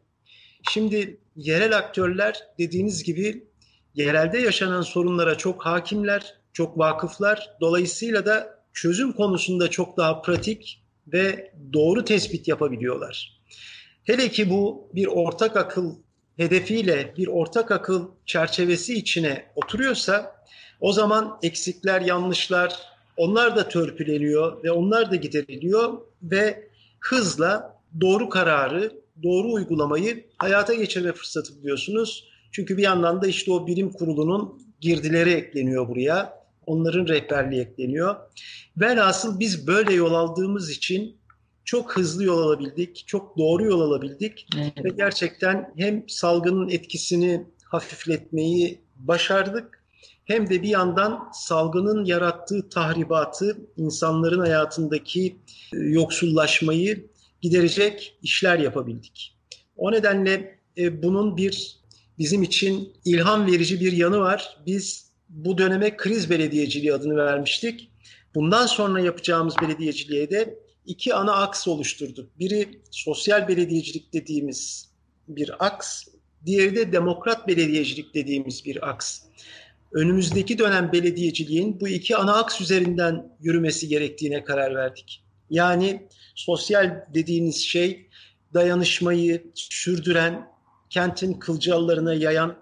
Şimdi 0.71 1.19
yerel 1.35 1.77
aktörler 1.77 2.43
dediğiniz 2.59 3.03
gibi 3.03 3.47
yerelde 3.95 4.37
yaşanan 4.37 4.81
sorunlara 4.81 5.37
çok 5.37 5.65
hakimler, 5.65 6.35
çok 6.53 6.77
vakıflar. 6.77 7.49
Dolayısıyla 7.61 8.25
da 8.25 8.63
çözüm 8.73 9.13
konusunda 9.13 9.69
çok 9.69 9.97
daha 9.97 10.21
pratik 10.21 10.83
ve 11.07 11.53
doğru 11.73 12.05
tespit 12.05 12.47
yapabiliyorlar. 12.47 13.41
Hele 14.03 14.29
ki 14.29 14.49
bu 14.49 14.89
bir 14.93 15.07
ortak 15.07 15.57
akıl 15.57 15.95
hedefiyle 16.41 17.13
bir 17.17 17.27
ortak 17.27 17.71
akıl 17.71 18.07
çerçevesi 18.25 18.93
içine 18.93 19.45
oturuyorsa 19.55 20.35
o 20.79 20.93
zaman 20.93 21.39
eksikler, 21.43 22.01
yanlışlar 22.01 22.75
onlar 23.17 23.55
da 23.55 23.69
törpüleniyor 23.69 24.63
ve 24.63 24.71
onlar 24.71 25.11
da 25.11 25.15
gideriliyor 25.15 25.97
ve 26.23 26.69
hızla 26.99 27.81
doğru 28.01 28.29
kararı, 28.29 28.91
doğru 29.23 29.53
uygulamayı 29.53 30.25
hayata 30.37 30.73
geçirme 30.73 31.11
fırsatı 31.11 31.61
buluyorsunuz. 31.61 32.27
Çünkü 32.51 32.77
bir 32.77 32.83
yandan 32.83 33.21
da 33.21 33.27
işte 33.27 33.51
o 33.51 33.67
bilim 33.67 33.91
kurulunun 33.91 34.61
girdileri 34.81 35.31
ekleniyor 35.31 35.87
buraya. 35.87 36.41
Onların 36.65 37.07
rehberliği 37.07 37.61
ekleniyor. 37.61 38.15
Velhasıl 38.77 39.39
biz 39.39 39.67
böyle 39.67 39.93
yol 39.93 40.13
aldığımız 40.13 40.71
için 40.71 41.17
çok 41.65 41.97
hızlı 41.97 42.23
yol 42.23 42.41
alabildik, 42.41 43.03
çok 43.07 43.37
doğru 43.37 43.65
yol 43.65 43.81
alabildik 43.81 44.47
evet. 44.57 44.85
ve 44.85 44.89
gerçekten 44.89 45.73
hem 45.77 46.09
salgının 46.09 46.69
etkisini 46.69 47.45
hafifletmeyi 47.63 48.81
başardık 48.95 49.81
hem 50.25 50.49
de 50.49 50.61
bir 50.61 50.67
yandan 50.67 51.29
salgının 51.33 52.05
yarattığı 52.05 52.69
tahribatı, 52.69 53.57
insanların 53.77 54.39
hayatındaki 54.39 55.37
e, 55.73 55.77
yoksullaşmayı 55.77 57.09
giderecek 57.41 58.19
işler 58.21 58.59
yapabildik. 58.59 59.37
O 59.75 59.91
nedenle 59.91 60.59
e, 60.77 61.03
bunun 61.03 61.37
bir 61.37 61.81
bizim 62.19 62.43
için 62.43 62.93
ilham 63.05 63.47
verici 63.47 63.79
bir 63.79 63.91
yanı 63.91 64.19
var. 64.19 64.57
Biz 64.65 65.11
bu 65.29 65.57
döneme 65.57 65.97
kriz 65.97 66.29
belediyeciliği 66.29 66.93
adını 66.93 67.15
vermiştik. 67.15 67.91
Bundan 68.35 68.65
sonra 68.65 68.99
yapacağımız 68.99 69.55
belediyeciliğe 69.61 70.29
de 70.29 70.59
iki 70.85 71.13
ana 71.13 71.33
aks 71.33 71.67
oluşturduk. 71.67 72.39
Biri 72.39 72.81
sosyal 72.91 73.47
belediyecilik 73.47 74.13
dediğimiz 74.13 74.89
bir 75.27 75.65
aks, 75.65 76.03
diğeri 76.45 76.75
de 76.75 76.91
demokrat 76.91 77.47
belediyecilik 77.47 78.13
dediğimiz 78.13 78.65
bir 78.65 78.89
aks. 78.89 79.21
Önümüzdeki 79.91 80.59
dönem 80.59 80.91
belediyeciliğin 80.91 81.79
bu 81.79 81.87
iki 81.87 82.17
ana 82.17 82.37
aks 82.37 82.61
üzerinden 82.61 83.37
yürümesi 83.41 83.87
gerektiğine 83.87 84.43
karar 84.43 84.75
verdik. 84.75 85.23
Yani 85.49 86.07
sosyal 86.35 87.05
dediğiniz 87.13 87.57
şey 87.57 88.07
dayanışmayı 88.53 89.51
sürdüren, 89.55 90.47
kentin 90.89 91.33
kılcallarına 91.33 92.13
yayan 92.13 92.57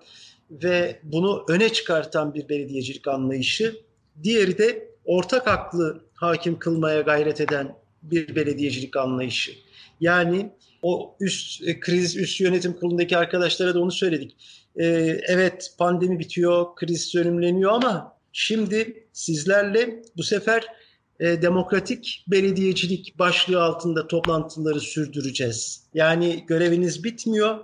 ve 0.52 1.00
bunu 1.04 1.46
öne 1.50 1.70
çıkartan 1.74 2.34
bir 2.34 2.50
belediyecilik 2.50 3.08
anlayışı. 3.08 3.76
Diğeri 4.24 4.58
de 4.58 4.90
ortak 5.06 5.48
aklı 5.48 6.06
hakim 6.14 6.60
kılmaya 6.60 7.02
gayret 7.02 7.42
eden 7.42 7.76
bir 8.04 8.36
belediyecilik 8.36 8.98
anlayışı. 8.98 9.52
Yani 10.02 10.50
o 10.82 11.16
üst 11.20 11.68
e, 11.68 11.80
kriz 11.80 12.18
üst 12.18 12.40
yönetim 12.40 12.74
kurulundaki 12.74 13.18
arkadaşlara 13.18 13.76
da 13.76 13.82
onu 13.82 13.92
söyledik. 13.92 14.36
Ee, 14.80 15.18
evet 15.28 15.74
pandemi 15.78 16.20
bitiyor, 16.20 16.76
kriz 16.76 17.02
sönümleniyor 17.02 17.72
ama 17.72 18.18
şimdi 18.34 19.08
sizlerle 19.14 20.04
bu 20.18 20.24
sefer 20.24 20.64
e, 21.20 21.42
demokratik 21.42 22.26
belediyecilik 22.28 23.20
başlığı 23.20 23.64
altında 23.64 24.08
toplantıları 24.08 24.80
sürdüreceğiz. 24.80 25.84
Yani 25.94 26.44
göreviniz 26.48 27.04
bitmiyor 27.04 27.60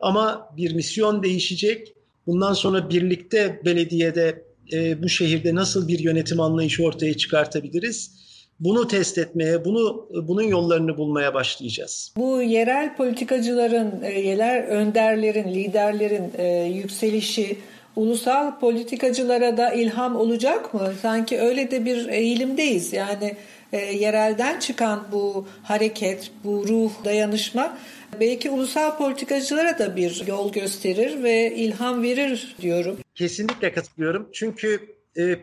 ama 0.00 0.50
bir 0.56 0.74
misyon 0.74 1.22
değişecek. 1.22 1.94
Bundan 2.26 2.52
sonra 2.52 2.90
birlikte 2.90 3.62
belediyede 3.64 4.44
e, 4.72 5.02
bu 5.02 5.08
şehirde 5.08 5.54
nasıl 5.54 5.88
bir 5.88 5.98
yönetim 5.98 6.40
anlayışı 6.40 6.84
ortaya 6.84 7.16
çıkartabiliriz? 7.16 8.27
Bunu 8.60 8.88
test 8.88 9.18
etmeye, 9.18 9.64
bunu 9.64 10.08
bunun 10.28 10.42
yollarını 10.42 10.96
bulmaya 10.96 11.34
başlayacağız. 11.34 12.12
Bu 12.16 12.42
yerel 12.42 12.96
politikacıların, 12.96 14.02
e, 14.02 14.20
yerel 14.20 14.66
önderlerin, 14.66 15.54
liderlerin 15.54 16.32
e, 16.38 16.46
yükselişi 16.64 17.56
ulusal 17.96 18.58
politikacılara 18.60 19.56
da 19.56 19.72
ilham 19.72 20.16
olacak 20.16 20.74
mı? 20.74 20.92
Sanki 21.02 21.40
öyle 21.40 21.70
de 21.70 21.84
bir 21.84 22.08
eğilimdeyiz. 22.08 22.92
Yani 22.92 23.36
e, 23.72 23.76
yerelden 23.78 24.58
çıkan 24.58 25.06
bu 25.12 25.46
hareket, 25.62 26.30
bu 26.44 26.68
ruh, 26.68 26.90
dayanışma 27.04 27.78
belki 28.20 28.50
ulusal 28.50 28.98
politikacılara 28.98 29.78
da 29.78 29.96
bir 29.96 30.26
yol 30.26 30.52
gösterir 30.52 31.22
ve 31.22 31.54
ilham 31.54 32.02
verir 32.02 32.56
diyorum. 32.60 32.98
Kesinlikle 33.14 33.72
katılıyorum. 33.72 34.28
Çünkü 34.32 34.98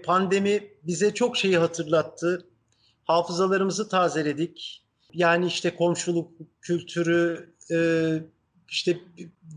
pandemi 0.05 0.60
bize 0.84 1.13
çok 1.13 1.38
şeyi 1.38 1.57
hatırlattı 1.57 2.45
hafızalarımızı 3.05 3.89
tazeledik. 3.89 4.83
Yani 5.13 5.45
işte 5.45 5.75
komşuluk 5.75 6.31
kültürü, 6.62 7.53
e, 7.71 7.77
işte 8.69 9.00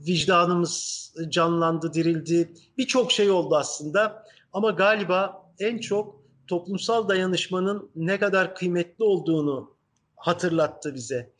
vicdanımız 0.07 1.05
canlandı, 1.29 1.93
dirildi. 1.93 2.53
Birçok 2.79 3.13
şey 3.13 3.31
oldu 3.31 3.57
aslında. 3.57 4.25
Ama 4.53 4.71
galiba 4.71 5.53
en 5.59 5.79
çok 5.79 6.23
toplumsal 6.47 7.09
dayanışmanın 7.09 7.91
ne 7.97 8.19
kadar 8.19 8.55
kıymetli 8.55 9.05
olduğunu 9.05 9.75
hatırlattı 10.17 10.95
bize. 10.95 11.33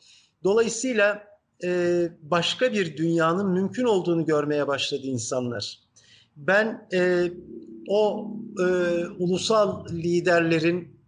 Dolayısıyla 0.43 1.23
e, 1.63 2.01
başka 2.21 2.73
bir 2.73 2.97
dünyanın 2.97 3.49
mümkün 3.49 3.83
olduğunu 3.83 4.25
görmeye 4.25 4.67
başladı 4.67 5.01
insanlar. 5.03 5.79
Ben 6.35 6.87
e, 6.93 7.31
o 7.87 8.31
e, 8.59 8.63
ulusal 9.19 9.85
liderlerin 9.85 10.98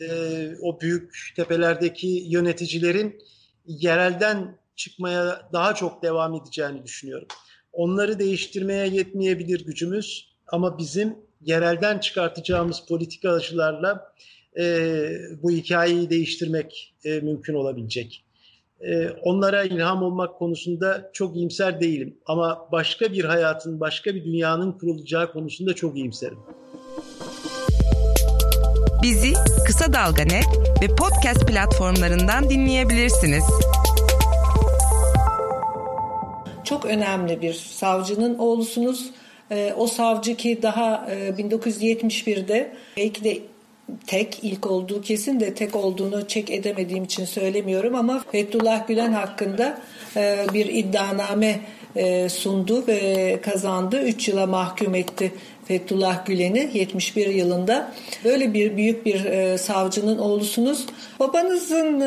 e, 0.00 0.48
o 0.62 0.80
büyük 0.80 1.32
tepelerdeki 1.36 2.24
yöneticilerin 2.26 3.22
yerelden 3.66 4.58
çıkmaya 4.76 5.48
daha 5.52 5.74
çok 5.74 6.02
devam 6.02 6.34
edeceğini 6.34 6.84
düşünüyorum. 6.84 7.28
Onları 7.72 8.18
değiştirmeye 8.18 8.86
yetmeyebilir 8.86 9.66
gücümüz 9.66 10.30
ama 10.46 10.78
bizim 10.78 11.16
yerelden 11.40 11.98
çıkartacağımız 11.98 12.80
politikacılarla 12.88 14.14
e, 14.58 15.08
bu 15.42 15.50
hikayeyi 15.50 16.10
değiştirmek 16.10 16.94
e, 17.04 17.20
mümkün 17.20 17.54
olabilecek. 17.54 18.24
E, 18.80 19.08
onlara 19.08 19.64
ilham 19.64 20.02
olmak 20.02 20.38
konusunda 20.38 21.10
çok 21.12 21.36
iyimser 21.36 21.80
değilim 21.80 22.16
ama 22.26 22.68
başka 22.72 23.12
bir 23.12 23.24
hayatın, 23.24 23.80
başka 23.80 24.14
bir 24.14 24.24
dünyanın 24.24 24.72
kurulacağı 24.72 25.32
konusunda 25.32 25.74
çok 25.74 25.96
iyimserim. 25.96 26.38
Bizi 29.02 29.32
Kısa 29.66 29.92
Dalga 29.92 30.22
Net 30.22 30.46
ve 30.82 30.86
podcast 30.96 31.46
platformlarından 31.46 32.50
dinleyebilirsiniz. 32.50 33.44
Çok 36.64 36.84
önemli 36.84 37.42
bir 37.42 37.54
savcının 37.54 38.38
oğlusunuz. 38.38 39.10
e, 39.50 39.72
o 39.76 39.86
savcı 39.86 40.36
ki 40.36 40.58
daha 40.62 41.08
1971'de 41.38 42.72
belki 42.96 43.24
de 43.24 43.38
tek 44.06 44.38
ilk 44.42 44.66
olduğu 44.66 45.02
kesin 45.02 45.40
de 45.40 45.54
tek 45.54 45.76
olduğunu 45.76 46.28
çek 46.28 46.50
edemediğim 46.50 47.04
için 47.04 47.24
söylemiyorum 47.24 47.94
ama 47.94 48.24
Fethullah 48.32 48.88
Gülen 48.88 49.12
hakkında 49.12 49.80
bir 50.54 50.66
iddianame 50.66 51.60
sundu 52.28 52.86
ve 52.88 53.38
kazandı. 53.42 54.02
3 54.02 54.28
yıla 54.28 54.46
mahkum 54.46 54.94
etti 54.94 55.32
Fethullah 55.70 56.26
Gülen'i 56.26 56.70
71 56.74 57.26
yılında. 57.26 57.92
Böyle 58.24 58.54
bir 58.54 58.76
büyük 58.76 59.06
bir 59.06 59.18
savcının 59.58 60.18
oğlusunuz. 60.18 60.86
Babanızın 61.20 62.00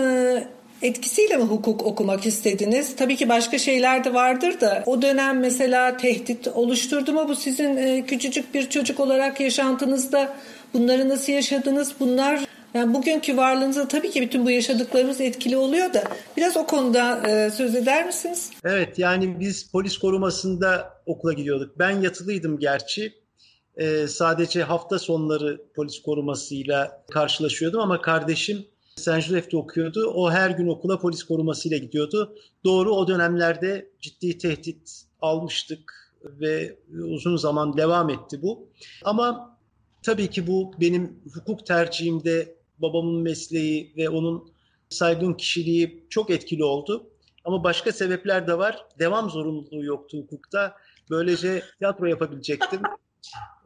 etkisiyle 0.83 1.37
mi 1.37 1.43
hukuk 1.43 1.85
okumak 1.85 2.25
istediniz? 2.25 2.95
Tabii 2.95 3.15
ki 3.15 3.29
başka 3.29 3.57
şeyler 3.57 4.03
de 4.03 4.13
vardır 4.13 4.61
da 4.61 4.83
o 4.85 5.01
dönem 5.01 5.39
mesela 5.39 5.97
tehdit 5.97 6.47
oluşturdu 6.47 7.13
mu 7.13 7.25
bu 7.27 7.35
sizin 7.35 7.77
e, 7.77 8.05
küçücük 8.05 8.53
bir 8.53 8.69
çocuk 8.69 8.99
olarak 8.99 9.39
yaşantınızda 9.39 10.33
bunları 10.73 11.09
nasıl 11.09 11.33
yaşadınız? 11.33 11.93
Bunlar 11.99 12.39
yani 12.73 12.93
bugünkü 12.93 13.37
varlığınızda 13.37 13.87
tabii 13.87 14.11
ki 14.11 14.21
bütün 14.21 14.45
bu 14.45 14.49
yaşadıklarımız 14.49 15.21
etkili 15.21 15.57
oluyor 15.57 15.93
da 15.93 16.03
biraz 16.37 16.57
o 16.57 16.67
konuda 16.67 17.29
e, 17.29 17.51
söz 17.51 17.75
eder 17.75 18.05
misiniz? 18.05 18.49
Evet 18.65 18.99
yani 18.99 19.39
biz 19.39 19.63
polis 19.71 19.97
korumasında 19.97 20.93
okula 21.05 21.33
gidiyorduk. 21.33 21.79
Ben 21.79 22.01
yatılıydım 22.01 22.59
gerçi. 22.59 23.22
E, 23.77 24.07
sadece 24.07 24.63
hafta 24.63 24.99
sonları 24.99 25.61
polis 25.75 26.01
korumasıyla 26.01 27.03
karşılaşıyordum 27.11 27.79
ama 27.79 28.01
kardeşim 28.01 28.65
St. 28.95 29.19
Joseph'te 29.21 29.57
okuyordu. 29.57 30.11
O 30.15 30.31
her 30.31 30.49
gün 30.49 30.67
okula 30.67 30.99
polis 30.99 31.23
korumasıyla 31.23 31.77
gidiyordu. 31.77 32.35
Doğru 32.63 32.95
o 32.95 33.07
dönemlerde 33.07 33.89
ciddi 34.01 34.37
tehdit 34.37 35.05
almıştık 35.21 36.13
ve 36.23 36.79
uzun 37.03 37.37
zaman 37.37 37.77
devam 37.77 38.09
etti 38.09 38.41
bu. 38.41 38.69
Ama 39.03 39.57
tabii 40.03 40.29
ki 40.29 40.47
bu 40.47 40.71
benim 40.81 41.19
hukuk 41.33 41.65
tercihimde 41.65 42.55
babamın 42.77 43.21
mesleği 43.21 43.93
ve 43.97 44.09
onun 44.09 44.53
saygın 44.89 45.33
kişiliği 45.33 46.05
çok 46.09 46.29
etkili 46.29 46.63
oldu. 46.63 47.07
Ama 47.45 47.63
başka 47.63 47.91
sebepler 47.91 48.47
de 48.47 48.57
var. 48.57 48.85
Devam 48.99 49.29
zorunluluğu 49.29 49.83
yoktu 49.85 50.17
hukukta. 50.17 50.75
Böylece 51.09 51.63
tiyatro 51.79 52.05
yapabilecektim. 52.05 52.81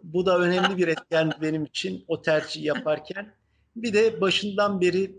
Bu 0.03 0.25
da 0.25 0.39
önemli 0.39 0.77
bir 0.77 0.87
etken 0.87 1.33
benim 1.41 1.65
için 1.65 2.05
o 2.07 2.21
tercih 2.21 2.63
yaparken. 2.63 3.33
Bir 3.75 3.93
de 3.93 4.21
başından 4.21 4.81
beri 4.81 5.15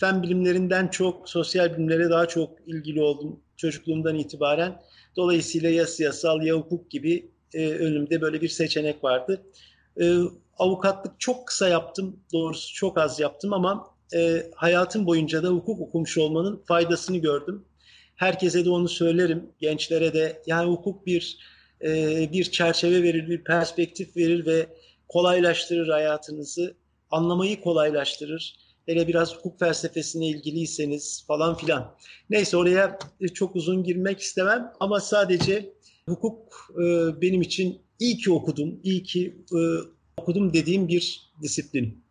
fen 0.00 0.22
bilimlerinden 0.22 0.88
çok 0.88 1.28
sosyal 1.28 1.72
bilimlere 1.72 2.10
daha 2.10 2.28
çok 2.28 2.58
ilgili 2.66 3.02
oldum 3.02 3.40
çocukluğumdan 3.56 4.18
itibaren. 4.18 4.82
Dolayısıyla 5.16 5.70
ya 5.70 5.86
siyasal 5.86 6.42
ya 6.42 6.54
hukuk 6.54 6.90
gibi 6.90 7.30
e, 7.54 7.68
önümde 7.68 8.20
böyle 8.20 8.40
bir 8.40 8.48
seçenek 8.48 9.04
vardı. 9.04 9.42
E, 10.00 10.16
avukatlık 10.58 11.20
çok 11.20 11.46
kısa 11.46 11.68
yaptım, 11.68 12.20
doğrusu 12.32 12.74
çok 12.74 12.98
az 12.98 13.20
yaptım 13.20 13.52
ama 13.52 13.86
e, 14.14 14.46
hayatım 14.54 15.06
boyunca 15.06 15.42
da 15.42 15.48
hukuk 15.48 15.80
okumuş 15.80 16.18
olmanın 16.18 16.62
faydasını 16.64 17.18
gördüm. 17.18 17.64
Herkese 18.16 18.64
de 18.64 18.70
onu 18.70 18.88
söylerim, 18.88 19.50
gençlere 19.58 20.12
de. 20.12 20.42
Yani 20.46 20.70
hukuk 20.70 21.06
bir 21.06 21.38
e, 21.84 22.32
bir 22.32 22.44
çerçeve 22.44 23.02
verir, 23.02 23.28
bir 23.28 23.44
perspektif 23.44 24.16
verir 24.16 24.46
ve 24.46 24.66
kolaylaştırır 25.08 25.88
hayatınızı 25.88 26.74
anlamayı 27.10 27.60
kolaylaştırır. 27.60 28.56
Hele 28.86 29.08
biraz 29.08 29.36
hukuk 29.36 29.58
felsefesine 29.58 30.26
ilgiliyseniz 30.26 31.24
falan 31.26 31.56
filan. 31.56 31.94
Neyse 32.30 32.56
oraya 32.56 32.98
çok 33.34 33.56
uzun 33.56 33.84
girmek 33.84 34.20
istemem 34.20 34.72
ama 34.80 35.00
sadece 35.00 35.72
hukuk 36.08 36.70
e, 36.76 36.82
benim 37.20 37.42
için 37.42 37.80
iyi 37.98 38.16
ki 38.16 38.32
okudum, 38.32 38.80
iyi 38.82 39.02
ki 39.02 39.36
e, 39.52 39.58
okudum 40.16 40.52
dediğim 40.52 40.88
bir 40.88 41.30
disiplin. 41.42 42.02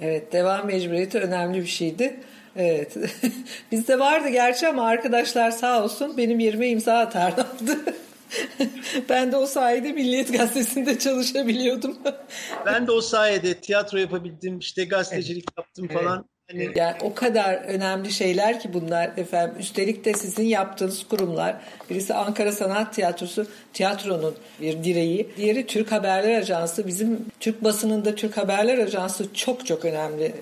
Evet, 0.00 0.32
devam 0.32 0.66
mecburiyeti 0.66 1.18
önemli 1.18 1.60
bir 1.60 1.66
şeydi. 1.66 2.20
Evet. 2.56 2.96
Bizde 3.72 3.98
vardı 3.98 4.28
gerçi 4.28 4.68
ama 4.68 4.82
arkadaşlar 4.84 5.50
sağ 5.50 5.84
olsun 5.84 6.16
benim 6.16 6.38
yerime 6.38 6.68
imza 6.68 6.98
atarlardı. 6.98 7.78
ben 9.08 9.32
de 9.32 9.36
o 9.36 9.46
sayede 9.46 9.92
Milliyet 9.92 10.32
Gazetesi'nde 10.32 10.98
çalışabiliyordum. 10.98 11.98
ben 12.66 12.86
de 12.86 12.92
o 12.92 13.00
sayede 13.00 13.54
tiyatro 13.54 13.98
yapabildim, 13.98 14.58
işte 14.58 14.84
gazetecilik 14.84 15.44
evet. 15.48 15.58
yaptım 15.58 15.88
falan. 15.88 16.29
Hani... 16.52 16.68
Yani 16.76 16.96
o 17.02 17.14
kadar 17.14 17.54
önemli 17.54 18.12
şeyler 18.12 18.60
ki 18.60 18.72
bunlar 18.74 19.10
efendim. 19.16 19.56
Üstelik 19.60 20.04
de 20.04 20.12
sizin 20.12 20.44
yaptığınız 20.44 21.08
kurumlar. 21.08 21.56
Birisi 21.90 22.14
Ankara 22.14 22.52
Sanat 22.52 22.94
Tiyatrosu, 22.94 23.46
tiyatronun 23.72 24.34
bir 24.60 24.84
direği. 24.84 25.28
Diğeri 25.36 25.66
Türk 25.66 25.92
Haberler 25.92 26.38
Ajansı. 26.38 26.86
Bizim 26.86 27.26
Türk 27.40 27.64
basınında 27.64 28.14
Türk 28.14 28.36
Haberler 28.36 28.78
Ajansı 28.78 29.34
çok 29.34 29.66
çok 29.66 29.84
önemli 29.84 30.32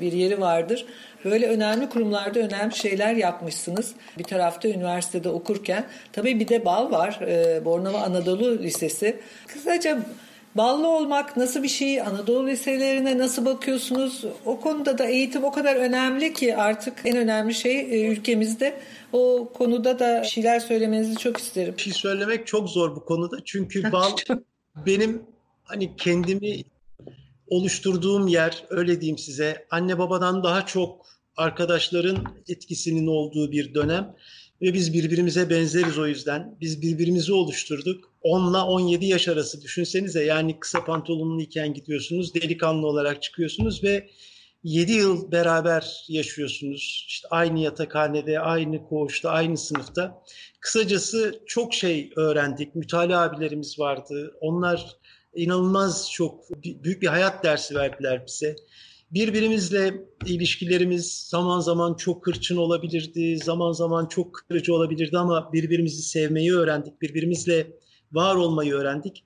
bir 0.00 0.12
yeri 0.12 0.40
vardır. 0.40 0.86
Böyle 1.24 1.46
önemli 1.46 1.88
kurumlarda 1.88 2.38
önemli 2.38 2.76
şeyler 2.76 3.14
yapmışsınız. 3.14 3.92
Bir 4.18 4.24
tarafta 4.24 4.68
üniversitede 4.68 5.28
okurken. 5.28 5.84
Tabii 6.12 6.40
bir 6.40 6.48
de 6.48 6.64
bal 6.64 6.90
var. 6.90 7.20
E, 7.20 7.64
Bornova 7.64 7.98
Anadolu 7.98 8.58
Lisesi. 8.58 9.16
Kısaca 9.46 9.98
Ballı 10.56 10.88
olmak 10.88 11.36
nasıl 11.36 11.62
bir 11.62 11.68
şey? 11.68 12.00
Anadolu 12.00 12.46
liselerine 12.46 13.18
nasıl 13.18 13.44
bakıyorsunuz? 13.44 14.24
O 14.44 14.60
konuda 14.60 14.98
da 14.98 15.06
eğitim 15.06 15.44
o 15.44 15.52
kadar 15.52 15.76
önemli 15.76 16.32
ki 16.32 16.56
artık 16.56 17.00
en 17.04 17.16
önemli 17.16 17.54
şey 17.54 17.80
e, 17.80 18.12
ülkemizde. 18.12 18.80
O 19.12 19.52
konuda 19.54 19.98
da 19.98 20.24
şeyler 20.24 20.60
söylemenizi 20.60 21.18
çok 21.18 21.36
isterim. 21.36 21.74
Bir 21.76 21.82
şey 21.82 21.92
söylemek 21.92 22.46
çok 22.46 22.70
zor 22.70 22.96
bu 22.96 23.04
konuda. 23.04 23.36
Çünkü 23.44 23.92
bal 23.92 24.10
benim 24.86 25.22
hani 25.64 25.96
kendimi 25.96 26.64
oluşturduğum 27.46 28.28
yer 28.28 28.64
öyle 28.70 29.00
diyeyim 29.00 29.18
size. 29.18 29.66
Anne 29.70 29.98
babadan 29.98 30.44
daha 30.44 30.66
çok 30.66 31.06
arkadaşların 31.36 32.24
etkisinin 32.48 33.06
olduğu 33.06 33.52
bir 33.52 33.74
dönem 33.74 34.14
ve 34.62 34.74
biz 34.74 34.92
birbirimize 34.92 35.50
benzeriz 35.50 35.98
o 35.98 36.06
yüzden. 36.06 36.56
Biz 36.60 36.82
birbirimizi 36.82 37.32
oluşturduk. 37.32 38.13
10 38.24 38.50
ile 38.50 38.56
17 38.56 39.06
yaş 39.06 39.28
arası 39.28 39.62
düşünsenize 39.62 40.24
yani 40.24 40.60
kısa 40.60 40.84
pantolonluyken 40.84 41.74
gidiyorsunuz, 41.74 42.34
delikanlı 42.34 42.86
olarak 42.86 43.22
çıkıyorsunuz 43.22 43.84
ve 43.84 44.08
7 44.64 44.92
yıl 44.92 45.32
beraber 45.32 46.04
yaşıyorsunuz. 46.08 47.04
İşte 47.08 47.28
aynı 47.30 47.60
yatakhanede, 47.60 48.40
aynı 48.40 48.84
koğuşta, 48.88 49.30
aynı 49.30 49.56
sınıfta. 49.56 50.22
Kısacası 50.60 51.42
çok 51.46 51.74
şey 51.74 52.10
öğrendik. 52.16 52.74
Mütalaa 52.74 53.22
abilerimiz 53.22 53.78
vardı. 53.78 54.34
Onlar 54.40 54.96
inanılmaz 55.34 56.10
çok 56.12 56.64
büyük 56.64 57.02
bir 57.02 57.06
hayat 57.06 57.44
dersi 57.44 57.74
verdiler 57.74 58.22
bize. 58.26 58.56
Birbirimizle 59.10 59.94
ilişkilerimiz 60.26 61.26
zaman 61.30 61.60
zaman 61.60 61.94
çok 61.94 62.26
hırçın 62.26 62.56
olabilirdi, 62.56 63.38
zaman 63.38 63.72
zaman 63.72 64.06
çok 64.06 64.34
kırıcı 64.34 64.74
olabilirdi 64.74 65.18
ama 65.18 65.52
birbirimizi 65.52 66.02
sevmeyi 66.02 66.54
öğrendik, 66.54 67.02
birbirimizle 67.02 67.66
var 68.14 68.34
olmayı 68.34 68.74
öğrendik. 68.74 69.24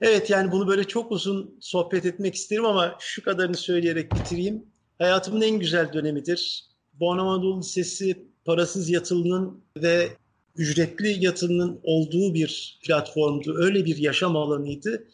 Evet 0.00 0.30
yani 0.30 0.52
bunu 0.52 0.68
böyle 0.68 0.84
çok 0.84 1.12
uzun 1.12 1.56
sohbet 1.60 2.06
etmek 2.06 2.34
isterim 2.34 2.64
ama 2.64 2.96
şu 3.00 3.22
kadarını 3.22 3.56
söyleyerek 3.56 4.12
bitireyim. 4.14 4.64
Hayatımın 4.98 5.40
en 5.40 5.58
güzel 5.58 5.92
dönemidir. 5.92 6.64
Anadolu 7.00 7.60
Lisesi 7.60 8.26
parasız 8.44 8.90
yatılının 8.90 9.64
ve 9.76 10.08
ücretli 10.56 11.24
yatılının 11.24 11.80
olduğu 11.82 12.34
bir 12.34 12.78
platformdu. 12.86 13.54
Öyle 13.56 13.84
bir 13.84 13.96
yaşam 13.96 14.36
alanıydı 14.36 15.04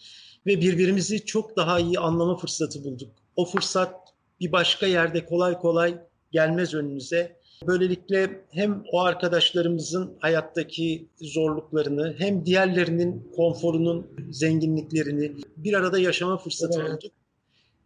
ve 0.46 0.60
birbirimizi 0.60 1.24
çok 1.24 1.56
daha 1.56 1.80
iyi 1.80 1.98
anlama 1.98 2.36
fırsatı 2.36 2.84
bulduk 2.84 3.10
o 3.36 3.44
fırsat 3.44 3.94
bir 4.40 4.52
başka 4.52 4.86
yerde 4.86 5.26
kolay 5.26 5.58
kolay 5.58 5.98
gelmez 6.32 6.74
önümüze. 6.74 7.39
Böylelikle 7.66 8.40
hem 8.50 8.82
o 8.92 9.00
arkadaşlarımızın 9.00 10.16
hayattaki 10.18 11.08
zorluklarını 11.20 12.14
hem 12.18 12.46
diğerlerinin 12.46 13.30
konforunun 13.36 14.06
zenginliklerini 14.30 15.32
bir 15.56 15.74
arada 15.74 15.98
yaşama 15.98 16.38
fırsatı 16.38 16.80
evet. 16.80 16.90
bulduk. 16.90 17.12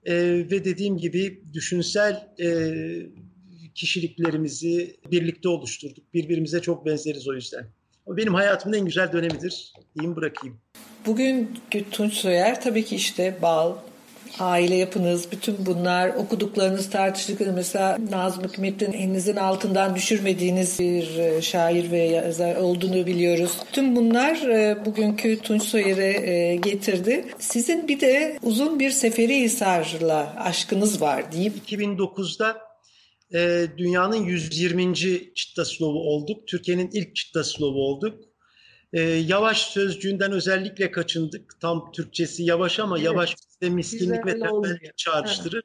Ee, 0.06 0.14
ve 0.50 0.64
dediğim 0.64 0.96
gibi 0.96 1.42
düşünsel 1.52 2.28
e, 2.40 2.48
kişiliklerimizi 3.74 4.96
birlikte 5.10 5.48
oluşturduk. 5.48 6.14
Birbirimize 6.14 6.60
çok 6.60 6.86
benzeriz 6.86 7.28
o 7.28 7.34
yüzden. 7.34 7.66
Benim 8.08 8.34
hayatımın 8.34 8.76
en 8.76 8.84
güzel 8.84 9.12
dönemidir 9.12 9.72
diyeyim 9.94 10.16
bırakayım. 10.16 10.60
Bugün 11.06 11.50
Tunç 11.90 12.12
Soyer 12.12 12.60
tabii 12.60 12.84
ki 12.84 12.96
işte 12.96 13.38
bal, 13.42 13.76
aile 14.38 14.74
yapınız, 14.74 15.32
bütün 15.32 15.66
bunlar 15.66 16.08
okuduklarınız, 16.08 16.90
tartıştıklarınız 16.90 17.56
mesela 17.56 17.98
Nazım 18.10 18.44
Hikmet'in 18.44 18.92
elinizin 18.92 19.36
altından 19.36 19.94
düşürmediğiniz 19.94 20.78
bir 20.78 21.18
e, 21.18 21.42
şair 21.42 21.90
ve 21.90 21.98
yazar 21.98 22.56
olduğunu 22.56 23.06
biliyoruz. 23.06 23.58
Tüm 23.72 23.96
bunlar 23.96 24.36
e, 24.36 24.84
bugünkü 24.84 25.40
Tunç 25.40 25.62
Soyer'e 25.62 26.30
e, 26.30 26.56
getirdi. 26.56 27.24
Sizin 27.38 27.88
bir 27.88 28.00
de 28.00 28.38
uzun 28.42 28.80
bir 28.80 28.90
Seferihisar'la 28.90 30.34
aşkınız 30.38 31.00
var 31.00 31.32
diyeyim. 31.32 31.54
2009'da 31.66 32.64
dünyanın 33.78 34.24
120. 34.24 34.94
çıtta 35.34 35.64
slovu 35.64 35.98
olduk. 35.98 36.46
Türkiye'nin 36.48 36.90
ilk 36.92 37.16
çıtta 37.16 37.44
slovu 37.44 37.78
olduk. 37.78 38.14
E, 38.94 39.00
yavaş 39.00 39.62
sözcüğünden 39.62 40.32
özellikle 40.32 40.90
kaçındık. 40.90 41.60
Tam 41.60 41.92
Türkçesi 41.92 42.42
yavaş 42.42 42.80
ama 42.80 42.96
evet. 42.96 43.04
yavaş 43.04 43.36
bizde 43.64 43.74
miskinlik 43.74 44.24
Güzel 44.24 44.40
ve 44.40 44.40
tembellik 44.40 44.98
çağrıştırır. 44.98 45.62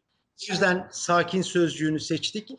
O 0.49 0.51
yüzden 0.53 0.87
sakin 0.91 1.41
sözcüğünü 1.41 1.99
seçtik 1.99 2.49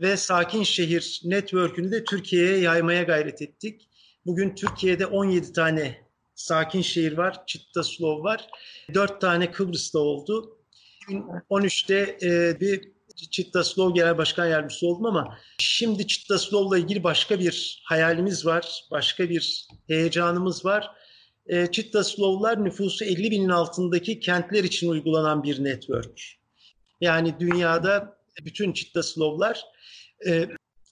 ve 0.00 0.16
sakin 0.16 0.62
şehir 0.62 1.20
network'ünü 1.24 1.92
de 1.92 2.04
Türkiye'ye 2.04 2.58
yaymaya 2.58 3.02
gayret 3.02 3.42
ettik. 3.42 3.88
Bugün 4.26 4.54
Türkiye'de 4.54 5.06
17 5.06 5.52
tane 5.52 5.98
sakin 6.34 6.82
şehir 6.82 7.16
var, 7.18 7.46
Çittaslov 7.46 8.24
var. 8.24 8.46
4 8.94 9.20
tane 9.20 9.50
Kıbrıs'ta 9.50 9.98
oldu. 9.98 10.58
2013'te 11.08 12.18
e, 12.22 12.60
bir 12.60 12.92
Çittaslov 13.30 13.94
Genel 13.94 14.18
Başkan 14.18 14.46
Yardımcısı 14.46 14.86
oldum 14.86 15.06
ama 15.06 15.38
şimdi 15.58 16.06
Çittaslov'la 16.06 16.78
ilgili 16.78 17.04
başka 17.04 17.38
bir 17.38 17.82
hayalimiz 17.84 18.46
var, 18.46 18.84
başka 18.90 19.28
bir 19.28 19.66
heyecanımız 19.86 20.64
var. 20.64 20.90
E, 21.46 21.66
Çittaslovlar 21.66 22.64
nüfusu 22.64 23.04
50 23.04 23.30
binin 23.30 23.48
altındaki 23.48 24.20
kentler 24.20 24.64
için 24.64 24.88
uygulanan 24.88 25.42
bir 25.42 25.64
network. 25.64 26.20
Yani 27.00 27.34
dünyada 27.40 28.18
bütün 28.44 28.72
Çittaslovlar 28.72 29.64
e, 30.26 30.48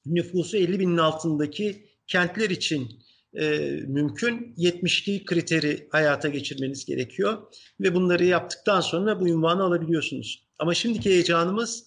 nüfusu 0.07 0.57
50 0.57 0.81
binin 0.81 0.97
altındaki 0.97 1.87
kentler 2.07 2.51
için 2.51 2.89
e, 3.35 3.59
mümkün. 3.87 4.55
72 4.57 5.25
kriteri 5.25 5.89
hayata 5.91 6.29
geçirmeniz 6.29 6.85
gerekiyor 6.85 7.43
ve 7.81 7.95
bunları 7.95 8.25
yaptıktan 8.25 8.81
sonra 8.81 9.21
bu 9.21 9.29
ünvanı 9.29 9.63
alabiliyorsunuz. 9.63 10.47
Ama 10.59 10.75
şimdiki 10.75 11.11
heyecanımız 11.11 11.87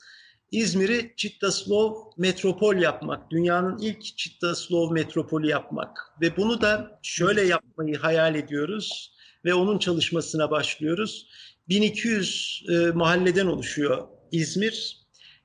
İzmir'i 0.54 1.14
Çittaslov 1.18 1.96
metropol 2.18 2.76
yapmak, 2.76 3.32
dünyanın 3.32 3.78
ilk 3.78 4.18
Çittaslov 4.18 4.92
metropolü 4.92 5.48
yapmak 5.48 5.98
ve 6.22 6.38
bunu 6.38 6.62
da 6.62 7.00
şöyle 7.04 7.42
yapmayı 7.42 7.98
hayal 7.98 8.36
ediyoruz 8.36 9.14
ve 9.46 9.54
onun 9.54 9.80
çalışmasına 9.80 10.52
başlıyoruz. 10.52 11.28
1200 11.70 12.64
e, 12.70 12.74
mahalleden 12.92 13.46
oluşuyor 13.46 14.08
İzmir. 14.32 14.98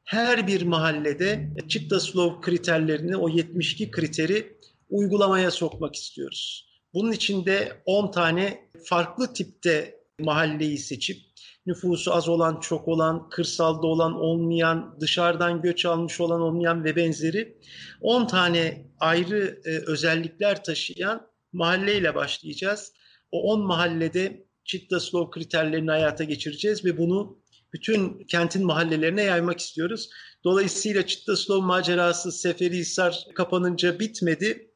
Her 0.05 0.47
bir 0.47 0.63
mahallede 0.63 1.51
Çittaslov 1.69 2.41
kriterlerini, 2.41 3.17
o 3.17 3.29
72 3.29 3.91
kriteri 3.91 4.57
uygulamaya 4.91 5.51
sokmak 5.51 5.95
istiyoruz. 5.97 6.69
Bunun 6.95 7.13
için 7.13 7.47
de 7.47 7.83
10 7.87 8.11
tane 8.11 8.69
farklı 8.85 9.33
tipte 9.33 9.95
mahalleyi 10.21 10.79
seçip 10.79 11.28
nüfusu 11.69 12.15
az 12.15 12.29
olan, 12.29 12.61
çok 12.61 12.89
olan, 12.89 13.29
kırsalda 13.29 13.87
olan, 13.87 14.15
olmayan, 14.15 14.97
dışarıdan 15.01 15.63
göç 15.63 15.87
almış 15.87 16.21
olan, 16.21 16.41
olmayan 16.41 16.85
ve 16.85 16.97
benzeri 16.97 17.59
10 18.01 18.27
tane 18.27 18.87
ayrı 19.01 19.61
e, 19.65 19.71
özellikler 19.71 20.65
taşıyan 20.65 21.27
mahalleyle 21.53 22.15
başlayacağız. 22.15 22.93
O 23.33 23.53
10 23.53 23.61
mahallede 23.61 24.47
Çittaslov 24.65 25.31
kriterlerini 25.31 25.91
hayata 25.91 26.25
geçireceğiz 26.25 26.85
ve 26.85 26.99
bunu 26.99 27.39
bütün 27.73 28.25
kentin 28.25 28.67
mahallelerine 28.67 29.23
yaymak 29.23 29.61
istiyoruz. 29.61 30.09
Dolayısıyla 30.45 31.07
Çittaslov 31.07 31.63
macerası 31.63 32.33
Seferihisar 32.33 33.25
kapanınca 33.35 34.01
bitmedi. 34.01 34.71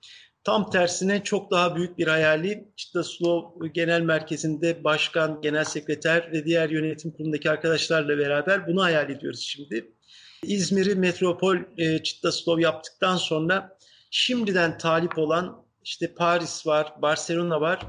Tam 0.45 0.71
tersine 0.71 1.25
çok 1.25 1.51
daha 1.51 1.77
büyük 1.77 1.99
bir 1.99 2.07
hayali 2.07 2.69
Çittaslov 2.77 3.67
Genel 3.75 4.01
Merkezi'nde 4.01 4.85
başkan, 4.85 5.41
genel 5.41 5.65
sekreter 5.65 6.33
ve 6.33 6.45
diğer 6.45 6.71
yönetim 6.71 7.11
kurulundaki 7.11 7.51
arkadaşlarla 7.51 8.19
beraber 8.19 8.67
bunu 8.67 8.83
hayal 8.83 9.11
ediyoruz 9.11 9.41
şimdi. 9.41 9.93
İzmir'i 10.43 10.95
metropol 10.95 11.57
e, 11.79 12.03
Çittaslov 12.03 12.59
yaptıktan 12.59 13.17
sonra 13.17 13.79
şimdiden 14.11 14.79
talip 14.79 15.19
olan 15.19 15.65
işte 15.85 16.15
Paris 16.15 16.67
var, 16.67 16.93
Barcelona 17.03 17.61
var. 17.61 17.81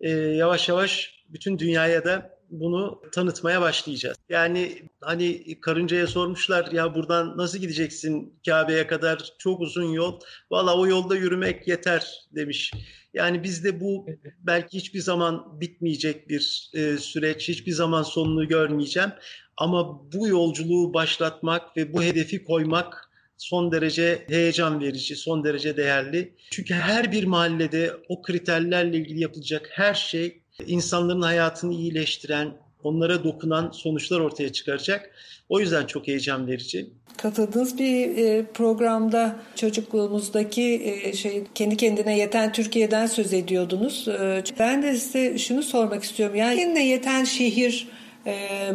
E, 0.00 0.10
yavaş 0.10 0.68
yavaş 0.68 1.14
bütün 1.28 1.58
dünyaya 1.58 2.04
da 2.04 2.37
bunu 2.50 3.02
tanıtmaya 3.12 3.60
başlayacağız. 3.60 4.16
Yani 4.28 4.82
hani 5.00 5.60
karıncaya 5.60 6.06
sormuşlar 6.06 6.72
ya 6.72 6.94
buradan 6.94 7.36
nasıl 7.36 7.58
gideceksin 7.58 8.34
Kabe'ye 8.46 8.86
kadar 8.86 9.32
çok 9.38 9.60
uzun 9.60 9.92
yol. 9.92 10.20
Valla 10.50 10.76
o 10.76 10.86
yolda 10.86 11.16
yürümek 11.16 11.68
yeter 11.68 12.28
demiş. 12.34 12.72
Yani 13.14 13.42
bizde 13.42 13.80
bu 13.80 14.06
belki 14.38 14.78
hiçbir 14.78 15.00
zaman 15.00 15.60
bitmeyecek 15.60 16.28
bir 16.28 16.70
e, 16.74 16.96
süreç, 16.96 17.48
hiçbir 17.48 17.72
zaman 17.72 18.02
sonunu 18.02 18.48
görmeyeceğim. 18.48 19.10
Ama 19.56 20.12
bu 20.12 20.28
yolculuğu 20.28 20.94
başlatmak 20.94 21.76
ve 21.76 21.92
bu 21.92 22.02
hedefi 22.02 22.44
koymak 22.44 23.10
son 23.36 23.72
derece 23.72 24.24
heyecan 24.28 24.80
verici, 24.80 25.16
son 25.16 25.44
derece 25.44 25.76
değerli. 25.76 26.34
Çünkü 26.50 26.74
her 26.74 27.12
bir 27.12 27.24
mahallede 27.24 27.92
o 28.08 28.22
kriterlerle 28.22 28.96
ilgili 28.96 29.20
yapılacak 29.20 29.68
her 29.72 29.94
şey 29.94 30.42
insanların 30.66 31.22
hayatını 31.22 31.72
iyileştiren, 31.72 32.52
onlara 32.82 33.24
dokunan 33.24 33.70
sonuçlar 33.70 34.20
ortaya 34.20 34.52
çıkaracak. 34.52 35.10
O 35.48 35.60
yüzden 35.60 35.86
çok 35.86 36.08
heyecan 36.08 36.46
verici. 36.46 36.90
Katıldığınız 37.16 37.78
bir 37.78 38.16
e, 38.16 38.46
programda 38.54 39.40
çocukluğumuzdaki 39.56 40.82
e, 40.84 41.12
şey 41.12 41.44
kendi 41.54 41.76
kendine 41.76 42.18
yeten 42.18 42.52
Türkiye'den 42.52 43.06
söz 43.06 43.32
ediyordunuz. 43.32 44.08
E, 44.08 44.44
ben 44.58 44.82
de 44.82 44.96
size 44.96 45.38
şunu 45.38 45.62
sormak 45.62 46.04
istiyorum. 46.04 46.36
Yani 46.36 46.56
kendine 46.56 46.86
yeten 46.86 47.24
şehir 47.24 47.88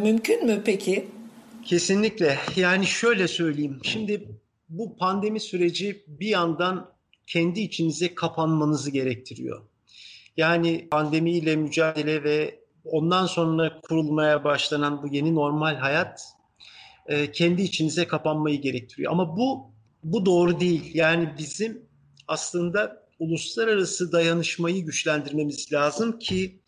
mümkün 0.04 0.46
mü 0.46 0.62
peki? 0.66 1.08
Kesinlikle. 1.66 2.38
Yani 2.56 2.86
şöyle 2.86 3.28
söyleyeyim. 3.28 3.80
Şimdi 3.84 4.28
bu 4.70 4.98
pandemi 4.98 5.40
süreci 5.40 6.04
bir 6.08 6.28
yandan 6.28 6.90
kendi 7.28 7.60
içinize 7.62 8.16
kapanmanızı 8.16 8.92
gerektiriyor. 8.92 9.62
Yani 10.38 10.88
pandemiyle 10.92 11.56
mücadele 11.56 12.24
ve 12.24 12.60
ondan 12.86 13.26
sonra 13.26 13.82
kurulmaya 13.82 14.44
başlanan 14.44 15.04
bu 15.04 15.08
yeni 15.08 15.36
normal 15.36 15.76
hayat 15.76 16.22
e, 17.06 17.32
kendi 17.32 17.62
içinize 17.62 18.08
kapanmayı 18.08 18.62
gerektiriyor. 18.62 19.12
Ama 19.12 19.38
bu 19.38 19.74
bu 20.04 20.26
doğru 20.26 20.60
değil. 20.60 20.92
Yani 20.94 21.34
bizim 21.38 21.86
aslında 22.28 23.04
uluslararası 23.20 24.12
dayanışmayı 24.12 24.86
güçlendirmemiz 24.86 25.74
lazım 25.74 26.20
ki 26.20 26.60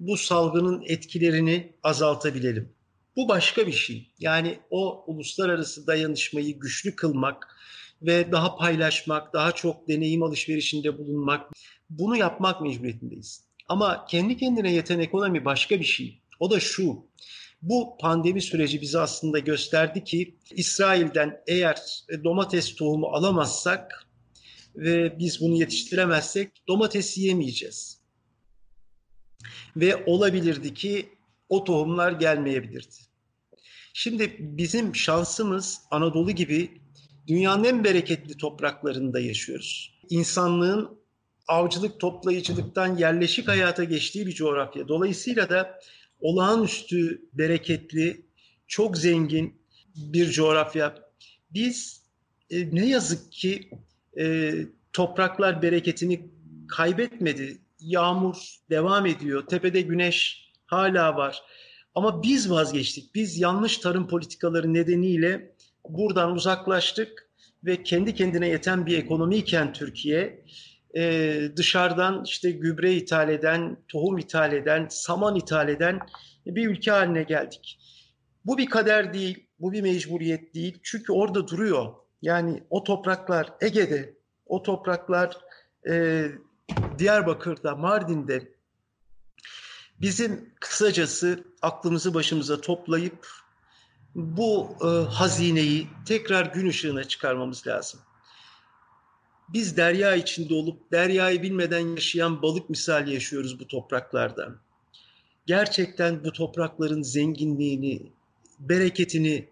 bu 0.00 0.16
salgının 0.16 0.82
etkilerini 0.86 1.72
azaltabilelim. 1.82 2.72
Bu 3.16 3.28
başka 3.28 3.66
bir 3.66 3.72
şey. 3.72 4.12
Yani 4.18 4.58
o 4.70 5.04
uluslararası 5.06 5.86
dayanışmayı 5.86 6.58
güçlü 6.58 6.96
kılmak 6.96 7.56
ve 8.02 8.32
daha 8.32 8.56
paylaşmak, 8.56 9.32
daha 9.32 9.52
çok 9.52 9.88
deneyim 9.88 10.22
alışverişinde 10.22 10.98
bulunmak, 10.98 11.52
bunu 11.90 12.16
yapmak 12.16 12.60
mecburiyetindeyiz. 12.60 13.44
Ama 13.68 14.06
kendi 14.06 14.36
kendine 14.36 14.72
yeten 14.72 14.98
ekonomi 14.98 15.44
başka 15.44 15.80
bir 15.80 15.84
şey. 15.84 16.22
O 16.40 16.50
da 16.50 16.60
şu. 16.60 17.06
Bu 17.62 17.96
pandemi 18.00 18.42
süreci 18.42 18.80
bize 18.80 18.98
aslında 18.98 19.38
gösterdi 19.38 20.04
ki 20.04 20.36
İsrail'den 20.50 21.40
eğer 21.46 21.78
domates 22.24 22.74
tohumu 22.74 23.06
alamazsak 23.06 24.06
ve 24.76 25.18
biz 25.18 25.40
bunu 25.40 25.54
yetiştiremezsek 25.54 26.50
domates 26.68 27.18
yiyemeyeceğiz. 27.18 28.00
Ve 29.76 30.04
olabilirdi 30.06 30.74
ki 30.74 31.08
o 31.48 31.64
tohumlar 31.64 32.12
gelmeyebilirdi. 32.12 32.96
Şimdi 33.94 34.36
bizim 34.38 34.96
şansımız 34.96 35.80
Anadolu 35.90 36.30
gibi 36.30 36.81
dünyanın 37.26 37.64
en 37.64 37.84
bereketli 37.84 38.36
topraklarında 38.36 39.20
yaşıyoruz. 39.20 39.94
İnsanlığın 40.10 41.02
avcılık 41.48 42.00
toplayıcılıktan 42.00 42.96
yerleşik 42.96 43.48
hayata 43.48 43.84
geçtiği 43.84 44.26
bir 44.26 44.32
coğrafya. 44.32 44.88
Dolayısıyla 44.88 45.50
da 45.50 45.78
olağanüstü 46.20 47.22
bereketli, 47.32 48.26
çok 48.66 48.98
zengin 48.98 49.54
bir 49.96 50.30
coğrafya. 50.30 50.94
Biz 51.50 52.02
e, 52.50 52.74
ne 52.74 52.86
yazık 52.86 53.32
ki 53.32 53.70
e, 54.18 54.54
topraklar 54.92 55.62
bereketini 55.62 56.30
kaybetmedi. 56.68 57.58
Yağmur 57.80 58.36
devam 58.70 59.06
ediyor. 59.06 59.46
Tepede 59.46 59.80
güneş 59.80 60.48
hala 60.66 61.16
var. 61.16 61.42
Ama 61.94 62.22
biz 62.22 62.50
vazgeçtik. 62.50 63.14
Biz 63.14 63.38
yanlış 63.38 63.78
tarım 63.78 64.08
politikaları 64.08 64.74
nedeniyle 64.74 65.51
buradan 65.88 66.32
uzaklaştık 66.32 67.30
ve 67.64 67.82
kendi 67.82 68.14
kendine 68.14 68.48
yeten 68.48 68.86
bir 68.86 68.98
ekonomiyken 68.98 69.72
Türkiye 69.72 70.44
e, 70.96 71.40
dışarıdan 71.56 72.24
işte 72.24 72.50
gübre 72.50 72.92
ithal 72.92 73.28
eden, 73.28 73.76
tohum 73.88 74.18
ithal 74.18 74.52
eden, 74.52 74.86
saman 74.90 75.36
ithal 75.36 75.68
eden 75.68 76.00
bir 76.46 76.68
ülke 76.68 76.90
haline 76.90 77.22
geldik. 77.22 77.78
Bu 78.44 78.58
bir 78.58 78.66
kader 78.66 79.14
değil, 79.14 79.46
bu 79.58 79.72
bir 79.72 79.82
mecburiyet 79.82 80.54
değil. 80.54 80.78
Çünkü 80.82 81.12
orada 81.12 81.48
duruyor. 81.48 81.94
Yani 82.22 82.62
o 82.70 82.84
topraklar 82.84 83.52
Ege'de, 83.60 84.14
o 84.46 84.62
topraklar 84.62 85.36
e, 85.88 86.26
Diyarbakır'da, 86.98 87.76
Mardin'de 87.76 88.52
bizim 90.00 90.54
kısacası 90.60 91.44
aklımızı 91.62 92.14
başımıza 92.14 92.60
toplayıp 92.60 93.26
bu 94.14 94.76
e, 94.80 94.86
hazineyi 95.12 95.86
tekrar 96.06 96.46
gün 96.46 96.68
ışığına 96.68 97.04
çıkarmamız 97.04 97.66
lazım. 97.66 98.00
Biz 99.48 99.76
derya 99.76 100.14
içinde 100.14 100.54
olup 100.54 100.92
deryayı 100.92 101.42
bilmeden 101.42 101.86
yaşayan 101.86 102.42
balık 102.42 102.70
misali 102.70 103.14
yaşıyoruz 103.14 103.60
bu 103.60 103.66
topraklarda. 103.66 104.54
Gerçekten 105.46 106.24
bu 106.24 106.32
toprakların 106.32 107.02
zenginliğini, 107.02 108.12
bereketini 108.58 109.48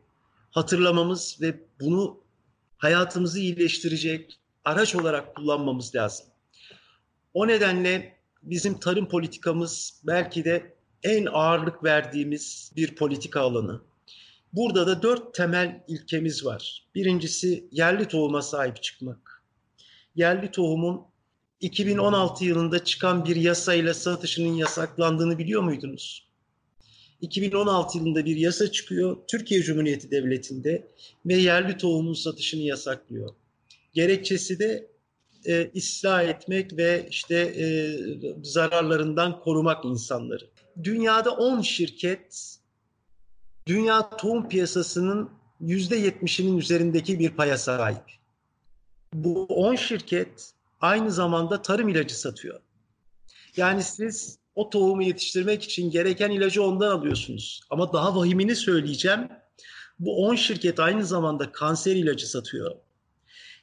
hatırlamamız 0.51 1.39
ve 1.41 1.61
bunu 1.81 2.21
hayatımızı 2.79 3.41
iyileştirecek 3.41 4.39
araç 4.65 4.95
olarak 4.95 5.37
kullanmamız 5.37 5.95
lazım. 5.95 6.27
O 7.35 7.47
nedenle 7.49 8.17
bizim 8.43 8.81
tarım 8.81 9.09
politikamız 9.09 10.01
belki 10.07 10.45
de 10.45 10.75
en 11.03 11.27
ağırlık 11.27 11.85
verdiğimiz 11.85 12.73
bir 12.77 12.95
politika 12.95 13.41
alanı. 13.41 13.81
Burada 14.53 14.87
da 14.87 15.03
dört 15.03 15.35
temel 15.35 15.85
ilkemiz 15.89 16.45
var. 16.45 16.87
Birincisi 16.95 17.69
yerli 17.73 18.09
tohuma 18.09 18.43
sahip 18.43 18.83
çıkmak. 18.83 19.43
Yerli 20.15 20.51
tohumun 20.51 21.03
2016 21.61 22.45
yılında 22.45 22.85
çıkan 22.85 23.25
bir 23.25 23.37
yasayla 23.37 23.95
satışının 23.95 24.53
yasaklandığını 24.53 25.39
biliyor 25.39 25.63
muydunuz? 25.63 26.31
2016 27.21 27.99
yılında 27.99 28.25
bir 28.25 28.37
yasa 28.37 28.73
çıkıyor 28.73 29.17
Türkiye 29.29 29.63
Cumhuriyeti 29.63 30.11
Devleti'nde 30.11 30.89
ve 31.27 31.35
yerli 31.35 31.77
tohumun 31.77 32.15
satışını 32.15 32.61
yasaklıyor. 32.63 33.35
Gerekçesi 33.95 34.59
de 34.59 34.91
e, 35.47 35.71
ıslah 35.77 36.25
etmek 36.25 36.77
ve 36.77 37.07
işte 37.11 37.37
e, 37.37 37.97
zararlarından 38.43 39.41
korumak 39.41 39.85
insanları. 39.85 40.51
Dünyada 40.85 41.31
10 41.31 41.61
şirket 41.61 42.60
dünya 43.71 44.11
tohum 44.11 44.49
piyasasının 44.49 45.31
%70'inin 45.63 46.59
üzerindeki 46.59 47.19
bir 47.19 47.31
paya 47.31 47.59
sahip. 47.59 48.03
Bu 49.15 49.45
10 49.45 49.75
şirket 49.75 50.53
aynı 50.81 51.11
zamanda 51.11 51.63
tarım 51.63 51.89
ilacı 51.89 52.21
satıyor. 52.21 52.61
Yani 53.57 53.83
siz 53.83 54.39
o 54.55 54.71
tohumu 54.71 55.03
yetiştirmek 55.03 55.63
için 55.63 55.91
gereken 55.91 56.31
ilacı 56.31 56.63
ondan 56.63 56.91
alıyorsunuz. 56.91 57.61
Ama 57.71 57.93
daha 57.93 58.17
vahimini 58.17 58.57
söyleyeceğim. 58.57 59.29
Bu 59.99 60.27
10 60.27 60.35
şirket 60.35 60.81
aynı 60.81 61.05
zamanda 61.05 61.53
kanser 61.53 61.97
ilacı 61.97 62.31
satıyor. 62.31 62.77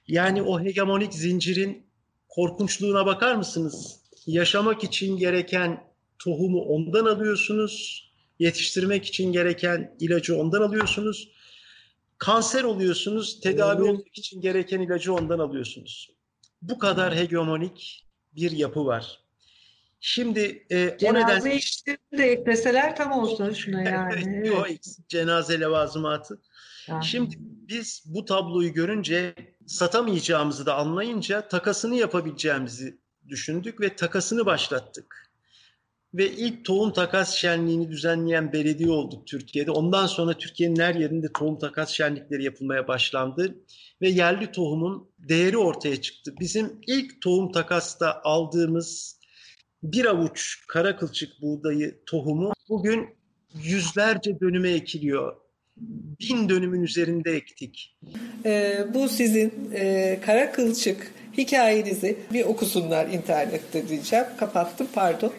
Yani 0.07 0.41
o 0.41 0.59
hegemonik 0.59 1.13
zincirin 1.13 1.85
korkunçluğuna 2.29 3.05
bakar 3.05 3.35
mısınız? 3.35 3.99
Yaşamak 4.27 4.83
için 4.83 5.17
gereken 5.17 5.83
tohumu 6.19 6.61
ondan 6.61 7.05
alıyorsunuz. 7.05 8.06
Yetiştirmek 8.39 9.05
için 9.05 9.31
gereken 9.31 9.95
ilacı 9.99 10.37
ondan 10.37 10.61
alıyorsunuz. 10.61 11.31
Kanser 12.17 12.63
oluyorsunuz, 12.63 13.39
tedavi 13.39 13.83
olmak 13.83 14.17
için 14.17 14.41
gereken 14.41 14.79
ilacı 14.79 15.13
ondan 15.13 15.39
alıyorsunuz. 15.39 16.11
Bu 16.61 16.79
kadar 16.79 17.15
hegemonik 17.15 18.05
bir 18.35 18.51
yapı 18.51 18.85
var. 18.85 19.19
Şimdi 19.99 20.65
e, 20.71 20.97
o 21.03 21.13
nedenle... 21.13 21.55
işleri 21.55 21.97
de 22.17 22.31
ekleseler 22.31 22.95
tam 22.95 23.11
olsun 23.11 23.53
şuna 23.53 23.81
yani. 23.81 24.23
evet. 24.25 24.53
O 24.53 24.65
cenaze 25.07 25.59
levazımatı. 25.59 26.41
Yani. 26.87 27.05
Şimdi 27.05 27.35
biz 27.39 28.03
bu 28.05 28.25
tabloyu 28.25 28.73
görünce 28.73 29.35
satamayacağımızı 29.65 30.65
da 30.65 30.75
anlayınca 30.75 31.47
takasını 31.47 31.95
yapabileceğimizi 31.95 32.97
düşündük 33.27 33.81
ve 33.81 33.95
takasını 33.95 34.45
başlattık. 34.45 35.26
Ve 36.17 36.31
ilk 36.31 36.65
tohum 36.65 36.93
takas 36.93 37.35
şenliğini 37.35 37.91
düzenleyen 37.91 38.53
belediye 38.53 38.89
olduk 38.89 39.27
Türkiye'de. 39.27 39.71
Ondan 39.71 40.07
sonra 40.07 40.33
Türkiye'nin 40.33 40.79
her 40.79 40.95
yerinde 40.95 41.27
tohum 41.39 41.59
takas 41.59 41.89
şenlikleri 41.89 42.43
yapılmaya 42.43 42.87
başlandı. 42.87 43.55
Ve 44.01 44.09
yerli 44.09 44.51
tohumun 44.51 45.09
değeri 45.19 45.57
ortaya 45.57 46.01
çıktı. 46.01 46.33
Bizim 46.39 46.81
ilk 46.87 47.21
tohum 47.21 47.51
takasta 47.51 48.21
aldığımız 48.23 49.19
bir 49.83 50.05
avuç 50.05 50.63
kara 50.67 50.95
kılçık 50.95 51.41
buğdayı 51.41 51.99
tohumu 52.05 52.53
bugün 52.69 53.07
yüzlerce 53.63 54.39
dönüme 54.39 54.71
ekiliyor 54.71 55.35
bin 56.19 56.49
dönümün 56.49 56.81
üzerinde 56.81 57.31
ektik. 57.31 57.97
Ee, 58.45 58.85
bu 58.93 59.09
sizin 59.09 59.71
e, 59.73 60.19
kara 60.25 60.51
kılçık 60.51 61.11
hikayenizi 61.37 62.17
bir 62.33 62.45
okusunlar 62.45 63.07
internette 63.07 63.87
diyeceğim. 63.87 64.25
Kapattım 64.37 64.87
pardon. 64.93 65.33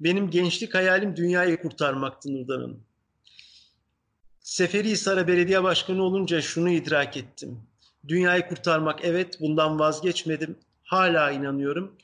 Benim 0.00 0.30
gençlik 0.30 0.74
hayalim 0.74 1.16
dünyayı 1.16 1.62
kurtarmaktı 1.62 2.32
Nurdan 2.32 2.60
Hanım. 2.60 2.82
Seferihisar'a 4.40 5.28
belediye 5.28 5.62
başkanı 5.62 6.02
olunca 6.02 6.40
şunu 6.40 6.70
idrak 6.70 7.16
ettim. 7.16 7.58
Dünyayı 8.08 8.48
kurtarmak 8.48 9.04
evet 9.04 9.40
bundan 9.40 9.78
vazgeçmedim. 9.78 10.56
Hala 10.84 11.30
inanıyorum. 11.30 11.96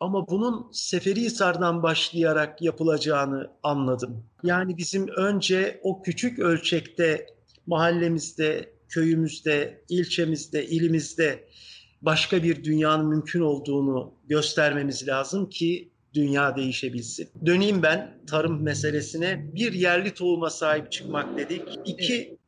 Ama 0.00 0.28
bunun 0.28 0.68
Seferihisar'dan 0.72 1.82
başlayarak 1.82 2.62
yapılacağını 2.62 3.50
anladım. 3.62 4.24
Yani 4.42 4.76
bizim 4.76 5.08
önce 5.08 5.80
o 5.82 6.02
küçük 6.02 6.38
ölçekte 6.38 7.26
mahallemizde, 7.66 8.72
köyümüzde, 8.88 9.84
ilçemizde, 9.88 10.66
ilimizde 10.66 11.48
başka 12.02 12.42
bir 12.42 12.64
dünyanın 12.64 13.06
mümkün 13.06 13.40
olduğunu 13.40 14.14
göstermemiz 14.28 15.08
lazım 15.08 15.50
ki 15.50 15.90
dünya 16.14 16.56
değişebilsin. 16.56 17.28
Döneyim 17.46 17.82
ben 17.82 18.18
tarım 18.26 18.62
meselesine. 18.62 19.54
Bir 19.54 19.72
yerli 19.72 20.14
tohuma 20.14 20.50
sahip 20.50 20.92
çıkmak 20.92 21.38
dedik. 21.38 21.62
İki, 21.84 22.38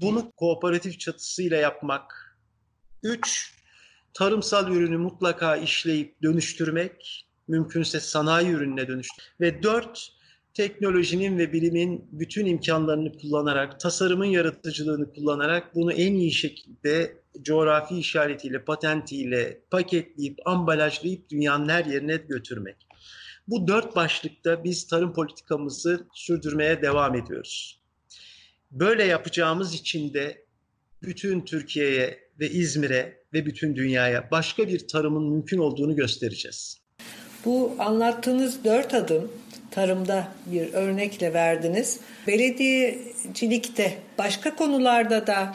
bunu 0.00 0.32
kooperatif 0.36 1.00
çatısıyla 1.00 1.56
yapmak. 1.56 2.36
Üç, 3.02 3.54
tarımsal 4.14 4.72
ürünü 4.72 4.96
mutlaka 4.96 5.56
işleyip 5.56 6.22
dönüştürmek, 6.22 7.26
mümkünse 7.48 8.00
sanayi 8.00 8.48
ürününe 8.48 8.88
dönüştürmek. 8.88 9.40
Ve 9.40 9.62
dört, 9.62 10.12
teknolojinin 10.54 11.38
ve 11.38 11.52
bilimin 11.52 12.08
bütün 12.12 12.46
imkanlarını 12.46 13.12
kullanarak, 13.12 13.80
tasarımın 13.80 14.24
yaratıcılığını 14.24 15.12
kullanarak 15.12 15.74
bunu 15.74 15.92
en 15.92 16.14
iyi 16.14 16.32
şekilde 16.32 17.22
coğrafi 17.42 17.98
işaretiyle, 17.98 18.64
patentiyle 18.64 19.60
paketleyip, 19.70 20.38
ambalajlayıp 20.44 21.30
dünyanın 21.30 21.68
her 21.68 21.84
yerine 21.84 22.16
götürmek. 22.16 22.76
Bu 23.48 23.68
dört 23.68 23.96
başlıkta 23.96 24.64
biz 24.64 24.86
tarım 24.86 25.12
politikamızı 25.12 26.06
sürdürmeye 26.14 26.82
devam 26.82 27.14
ediyoruz. 27.14 27.80
Böyle 28.70 29.04
yapacağımız 29.04 29.74
için 29.74 30.14
de 30.14 30.44
bütün 31.02 31.40
Türkiye'ye 31.40 32.18
ve 32.40 32.50
İzmir'e 32.50 33.22
ve 33.32 33.46
bütün 33.46 33.76
dünyaya 33.76 34.30
başka 34.30 34.68
bir 34.68 34.88
tarımın 34.88 35.30
mümkün 35.30 35.58
olduğunu 35.58 35.96
göstereceğiz. 35.96 36.80
Bu 37.44 37.76
anlattığınız 37.78 38.64
dört 38.64 38.94
adım 38.94 39.32
tarımda 39.70 40.28
bir 40.46 40.72
örnekle 40.72 41.34
verdiniz. 41.34 42.00
Belediyecilikte 42.26 43.98
başka 44.18 44.56
konularda 44.56 45.26
da 45.26 45.52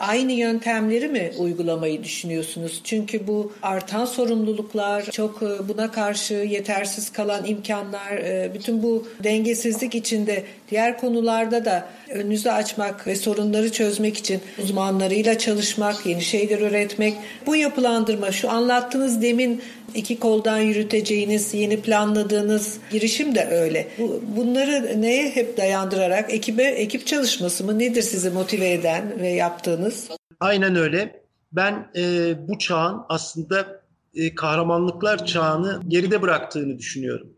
aynı 0.00 0.32
yöntemleri 0.32 1.08
mi 1.08 1.32
uygulamayı 1.38 2.04
düşünüyorsunuz? 2.04 2.80
Çünkü 2.84 3.26
bu 3.26 3.52
artan 3.62 4.04
sorumluluklar, 4.04 5.02
çok 5.02 5.42
e, 5.42 5.68
buna 5.68 5.90
karşı 5.92 6.34
yetersiz 6.34 7.12
kalan 7.12 7.46
imkanlar, 7.46 8.12
e, 8.12 8.50
bütün 8.54 8.82
bu 8.82 9.08
dengesizlik 9.24 9.94
içinde 9.94 10.44
diğer 10.70 10.98
konularda 10.98 11.64
da 11.64 11.88
önünüzü 12.10 12.48
açmak 12.48 13.06
ve 13.06 13.16
sorunları 13.16 13.72
çözmek 13.72 14.16
için 14.16 14.40
uzmanlarıyla 14.62 15.38
çalışmak, 15.38 16.06
yeni 16.06 16.22
şeyler 16.22 16.58
üretmek. 16.58 17.14
Bu 17.46 17.56
yapılandırma, 17.56 18.32
şu 18.32 18.50
anlattığınız 18.50 19.22
demin 19.22 19.62
iki 19.94 20.18
koldan 20.18 20.58
yürüteceğiniz, 20.58 21.54
yeni 21.54 21.80
planladığınız 21.80 22.78
girişim 22.90 23.34
de 23.34 23.48
öyle. 23.50 23.88
Bunları 24.36 25.02
neye 25.02 25.30
hep 25.30 25.56
dayandırarak 25.56 26.34
ekibe 26.34 26.62
ekip 26.62 27.06
çalışması 27.06 27.64
mı 27.64 27.78
nedir 27.78 28.02
sizi 28.02 28.30
motive 28.30 28.72
eden 28.72 29.20
ve 29.20 29.28
yaptığınız? 29.28 30.10
Aynen 30.40 30.76
öyle. 30.76 31.24
Ben 31.52 31.90
e, 31.96 32.34
bu 32.48 32.58
çağın 32.58 33.02
aslında 33.08 33.82
e, 34.14 34.34
kahramanlıklar 34.34 35.26
çağını 35.26 35.80
geride 35.88 36.22
bıraktığını 36.22 36.78
düşünüyorum. 36.78 37.36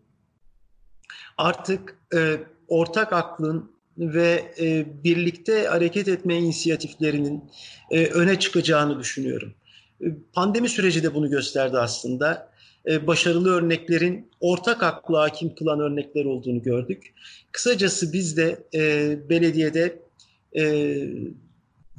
Artık 1.39 1.99
e, 2.15 2.37
ortak 2.69 3.13
aklın 3.13 3.71
ve 3.99 4.55
e, 4.61 4.87
birlikte 5.05 5.67
hareket 5.67 6.09
etme 6.09 6.37
inisiyatiflerinin 6.37 7.45
e, 7.91 8.07
öne 8.07 8.39
çıkacağını 8.39 8.99
düşünüyorum. 8.99 9.55
E, 10.01 10.07
pandemi 10.33 10.69
süreci 10.69 11.03
de 11.03 11.15
bunu 11.15 11.31
gösterdi 11.31 11.79
aslında. 11.79 12.51
E, 12.87 13.07
başarılı 13.07 13.55
örneklerin 13.55 14.31
ortak 14.41 14.83
aklı 14.83 15.17
hakim 15.17 15.55
kılan 15.55 15.81
örnekler 15.81 16.25
olduğunu 16.25 16.63
gördük. 16.63 17.15
Kısacası 17.53 18.13
biz 18.13 18.37
de 18.37 18.59
e, 18.75 19.19
belediyede 19.29 19.99
e, 20.53 20.65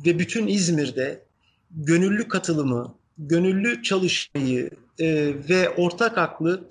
ve 0.05 0.19
bütün 0.19 0.47
İzmir'de 0.47 1.23
gönüllü 1.71 2.27
katılımı, 2.27 2.95
gönüllü 3.17 3.83
çalışmayı 3.83 4.69
e, 4.99 5.33
ve 5.49 5.69
ortak 5.69 6.17
aklı 6.17 6.69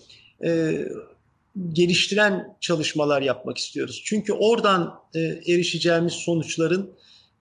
geliştiren 1.72 2.56
çalışmalar 2.60 3.22
yapmak 3.22 3.58
istiyoruz. 3.58 4.02
Çünkü 4.04 4.32
oradan 4.32 4.94
erişeceğimiz 5.46 6.12
sonuçların 6.12 6.90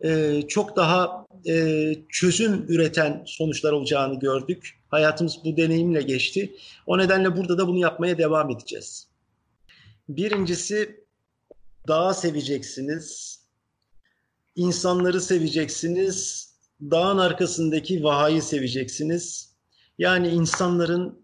e, 0.04 0.42
çok 0.48 0.76
daha 0.76 1.26
e, 1.48 1.96
çözüm 2.10 2.66
üreten 2.68 3.24
sonuçlar 3.26 3.72
olacağını 3.72 4.20
gördük. 4.20 4.80
Hayatımız 4.88 5.38
bu 5.46 5.58
deneyimle 5.58 6.02
geçti. 6.02 6.56
O 6.86 6.98
nedenle 6.98 7.38
burada 7.38 7.58
da 7.58 7.68
bunu 7.68 7.80
yapmaya 7.80 8.18
devam 8.18 8.50
edeceğiz. 8.50 9.08
Birincisi 10.10 11.06
dağı 11.88 12.14
seveceksiniz, 12.14 13.40
insanları 14.56 15.22
seveceksiniz, 15.22 16.50
dağın 16.82 17.18
arkasındaki 17.18 18.04
vahayı 18.04 18.42
seveceksiniz. 18.42 19.56
Yani 19.98 20.28
insanların 20.28 21.20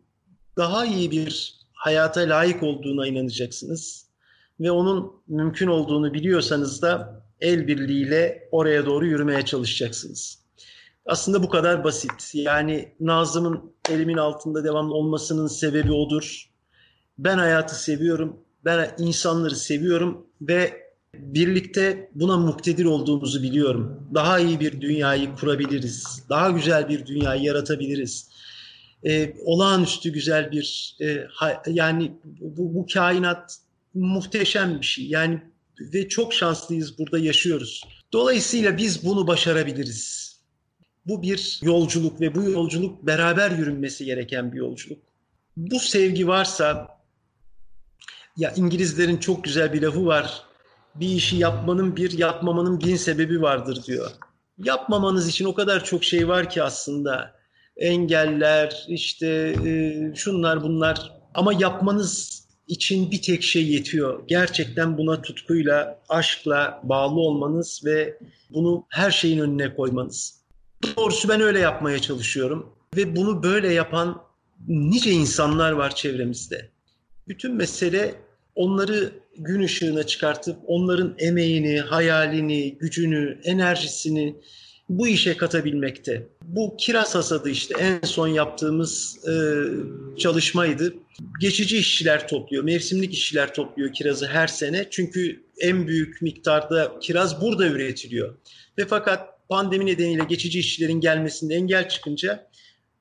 daha 0.58 0.86
iyi 0.86 1.12
bir 1.12 1.60
hayata 1.74 2.22
layık 2.22 2.64
olduğuna 2.64 3.08
inanacaksınız 3.08 4.08
ve 4.60 4.72
onun 4.72 5.14
mümkün 5.28 5.68
olduğunu 5.68 6.14
biliyorsanız 6.14 6.82
da 6.82 7.24
el 7.42 7.68
birliğiyle 7.68 8.50
oraya 8.52 8.86
doğru 8.86 9.06
yürümeye 9.06 9.46
çalışacaksınız. 9.46 10.42
Aslında 11.06 11.44
bu 11.44 11.50
kadar 11.50 11.84
basit. 11.84 12.32
Yani 12.34 12.96
Nazım'ın 13.00 13.74
elimin 13.90 14.18
altında 14.18 14.64
devamlı 14.64 14.94
olmasının 14.94 15.48
sebebi 15.48 15.92
odur. 15.92 16.50
Ben 17.18 17.38
hayatı 17.38 17.84
seviyorum, 17.84 18.40
ben 18.66 18.96
insanları 18.98 19.56
seviyorum 19.56 20.28
ve 20.42 20.92
birlikte 21.14 22.12
buna 22.16 22.38
muktedir 22.38 22.86
olduğumuzu 22.86 23.44
biliyorum. 23.44 24.10
Daha 24.14 24.40
iyi 24.40 24.60
bir 24.60 24.82
dünyayı 24.82 25.36
kurabiliriz, 25.36 26.24
daha 26.30 26.50
güzel 26.50 26.90
bir 26.90 27.06
dünyayı 27.06 27.42
yaratabiliriz. 27.42 28.30
Ee, 29.04 29.34
olağanüstü 29.46 30.14
güzel 30.14 30.52
bir 30.52 30.98
e, 31.02 31.26
ha, 31.34 31.64
yani 31.68 32.12
bu, 32.42 32.76
bu 32.76 32.86
kainat 32.94 33.58
muhteşem 33.94 34.80
bir 34.82 34.86
şey. 34.86 35.08
Yani 35.08 35.42
ve 35.94 36.10
çok 36.10 36.34
şanslıyız 36.34 37.00
burada 37.00 37.20
yaşıyoruz. 37.20 37.84
Dolayısıyla 38.14 38.78
biz 38.78 39.06
bunu 39.06 39.28
başarabiliriz. 39.28 40.32
Bu 41.06 41.22
bir 41.22 41.60
yolculuk 41.64 42.22
ve 42.22 42.36
bu 42.36 42.44
yolculuk 42.44 43.08
beraber 43.08 43.52
yürünmesi 43.52 44.06
gereken 44.06 44.52
bir 44.52 44.58
yolculuk. 44.58 45.00
Bu 45.58 45.80
sevgi 45.80 46.28
varsa 46.28 46.88
ya 48.38 48.54
İngilizlerin 48.56 49.18
çok 49.18 49.44
güzel 49.44 49.74
bir 49.74 49.82
lafı 49.82 50.06
var. 50.06 50.44
Bir 50.96 51.08
işi 51.08 51.36
yapmanın 51.36 51.96
bir, 51.96 52.18
yapmamanın 52.18 52.82
bin 52.82 52.96
sebebi 52.96 53.42
vardır 53.42 53.84
diyor. 53.88 54.12
Yapmamanız 54.58 55.30
için 55.30 55.46
o 55.46 55.54
kadar 55.54 55.84
çok 55.84 56.04
şey 56.04 56.28
var 56.28 56.50
ki 56.50 56.64
aslında. 56.64 57.42
Engeller, 57.78 58.86
işte 58.88 59.56
e, 59.66 60.16
şunlar 60.16 60.64
bunlar. 60.64 61.12
Ama 61.34 61.54
yapmanız 61.54 62.41
için 62.68 63.12
bir 63.12 63.22
tek 63.22 63.44
şey 63.44 63.68
yetiyor. 63.68 64.24
Gerçekten 64.28 64.98
buna 64.98 65.22
tutkuyla, 65.22 66.00
aşkla 66.10 66.82
bağlı 66.84 67.20
olmanız 67.20 67.82
ve 67.86 68.18
bunu 68.50 68.86
her 68.90 69.12
şeyin 69.12 69.40
önüne 69.40 69.76
koymanız. 69.76 70.42
Doğrusu 70.98 71.30
ben 71.30 71.42
öyle 71.42 71.60
yapmaya 71.60 72.00
çalışıyorum. 72.00 72.76
Ve 72.96 73.16
bunu 73.16 73.44
böyle 73.44 73.74
yapan 73.74 74.22
nice 74.68 75.12
insanlar 75.12 75.72
var 75.72 75.96
çevremizde. 75.96 76.70
Bütün 77.28 77.56
mesele 77.56 78.16
onları 78.56 79.12
gün 79.38 79.64
ışığına 79.64 80.04
çıkartıp 80.04 80.58
onların 80.68 81.16
emeğini, 81.18 81.80
hayalini, 81.80 82.78
gücünü, 82.78 83.40
enerjisini 83.44 84.36
bu 84.90 85.08
işe 85.08 85.38
katabilmekte. 85.38 86.28
Bu 86.44 86.76
kiraz 86.78 87.16
hasadı 87.16 87.50
işte 87.50 87.76
en 87.80 88.02
son 88.04 88.28
yaptığımız 88.28 89.20
e, 89.28 89.34
çalışmaydı. 90.18 90.94
Geçici 91.40 91.78
işçiler 91.78 92.28
topluyor, 92.28 92.64
mevsimlik 92.64 93.14
işçiler 93.14 93.54
topluyor 93.54 93.94
kirazı 93.94 94.28
her 94.28 94.48
sene. 94.48 94.88
Çünkü 94.90 95.44
en 95.60 95.88
büyük 95.88 96.22
miktarda 96.22 97.00
kiraz 97.02 97.42
burada 97.42 97.68
üretiliyor. 97.68 98.36
Ve 98.78 98.86
fakat 98.86 99.48
pandemi 99.50 99.86
nedeniyle 99.86 100.24
geçici 100.30 100.60
işçilerin 100.60 101.02
gelmesinde 101.02 101.56
engel 101.56 101.90
çıkınca 101.90 102.48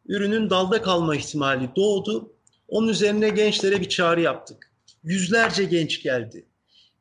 ürünün 0.07 0.51
dalda 0.51 0.83
kalma 0.83 1.17
ihtimali 1.17 1.69
doğdu. 1.77 2.33
Onun 2.69 2.89
üzerine 2.89 3.29
gençlere 3.29 3.81
bir 3.81 3.89
çağrı 3.89 4.21
yaptık. 4.21 4.73
Yüzlerce 5.05 5.65
genç 5.65 6.03
geldi. 6.03 6.47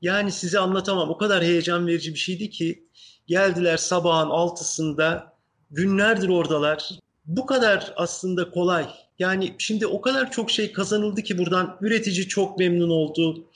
Yani 0.01 0.31
size 0.31 0.59
anlatamam. 0.59 1.09
O 1.09 1.17
kadar 1.17 1.43
heyecan 1.43 1.87
verici 1.87 2.13
bir 2.13 2.19
şeydi 2.19 2.49
ki 2.49 2.83
geldiler 3.29 3.77
sabahın 3.77 4.29
altısında 4.29 5.33
günlerdir 5.71 6.29
oradalar. 6.29 6.89
Bu 7.25 7.45
kadar 7.45 7.93
aslında 7.95 8.51
kolay. 8.51 8.85
Yani 9.19 9.53
şimdi 9.57 9.87
o 9.87 10.01
kadar 10.01 10.31
çok 10.31 10.51
şey 10.51 10.71
kazanıldı 10.71 11.21
ki 11.21 11.37
buradan 11.37 11.77
üretici 11.81 12.27
çok 12.27 12.59
memnun 12.59 12.89
oldu. 12.89 13.47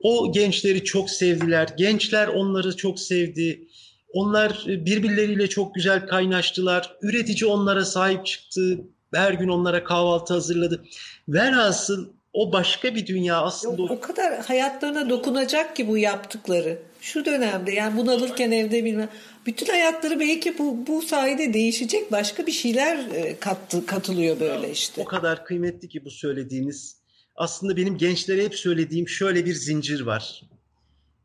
O 0.00 0.32
gençleri 0.32 0.84
çok 0.84 1.10
sevdiler. 1.10 1.68
Gençler 1.76 2.28
onları 2.28 2.76
çok 2.76 3.00
sevdi. 3.00 3.68
Onlar 4.12 4.64
birbirleriyle 4.66 5.48
çok 5.48 5.74
güzel 5.74 6.06
kaynaştılar. 6.06 6.96
Üretici 7.02 7.50
onlara 7.50 7.84
sahip 7.84 8.26
çıktı. 8.26 8.80
Her 9.14 9.32
gün 9.32 9.48
onlara 9.48 9.84
kahvaltı 9.84 10.34
hazırladı. 10.34 10.84
Velhasıl 11.28 12.08
o 12.32 12.52
başka 12.52 12.94
bir 12.94 13.06
dünya 13.06 13.42
aslında. 13.42 13.82
O, 13.82 14.00
kadar 14.00 14.46
hayatlarına 14.46 15.10
dokunacak 15.10 15.76
ki 15.76 15.88
bu 15.88 15.98
yaptıkları. 15.98 16.78
Şu 17.02 17.24
dönemde 17.24 17.72
yani 17.72 17.96
bunalırken 17.96 18.50
evde 18.50 18.84
bilmem. 18.84 19.08
Bütün 19.46 19.66
hayatları 19.66 20.20
belki 20.20 20.58
bu, 20.58 20.86
bu 20.86 21.02
sayede 21.02 21.54
değişecek 21.54 22.12
başka 22.12 22.46
bir 22.46 22.52
şeyler 22.52 22.96
e, 23.14 23.38
kattı, 23.40 23.86
katılıyor 23.86 24.40
böyle 24.40 24.70
işte. 24.70 25.02
O 25.02 25.04
kadar 25.04 25.44
kıymetli 25.44 25.88
ki 25.88 26.04
bu 26.04 26.10
söylediğiniz. 26.10 26.96
Aslında 27.36 27.76
benim 27.76 27.98
gençlere 27.98 28.44
hep 28.44 28.54
söylediğim 28.54 29.08
şöyle 29.08 29.44
bir 29.44 29.54
zincir 29.54 30.00
var. 30.00 30.42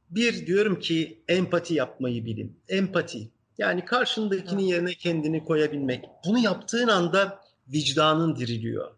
Bir 0.09 0.47
diyorum 0.47 0.79
ki 0.79 1.23
empati 1.27 1.73
yapmayı 1.73 2.25
bilin. 2.25 2.59
Empati. 2.69 3.29
Yani 3.57 3.85
karşındakinin 3.85 4.63
yerine 4.63 4.93
kendini 4.93 5.45
koyabilmek. 5.45 6.05
Bunu 6.25 6.39
yaptığın 6.39 6.87
anda 6.87 7.39
vicdanın 7.67 8.35
diriliyor. 8.35 8.91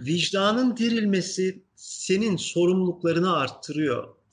Vicdanın 0.00 0.76
dirilmesi 0.76 1.62
senin 1.76 2.36
sorumluluklarını 2.36 3.36
arttırıyor. 3.36 4.23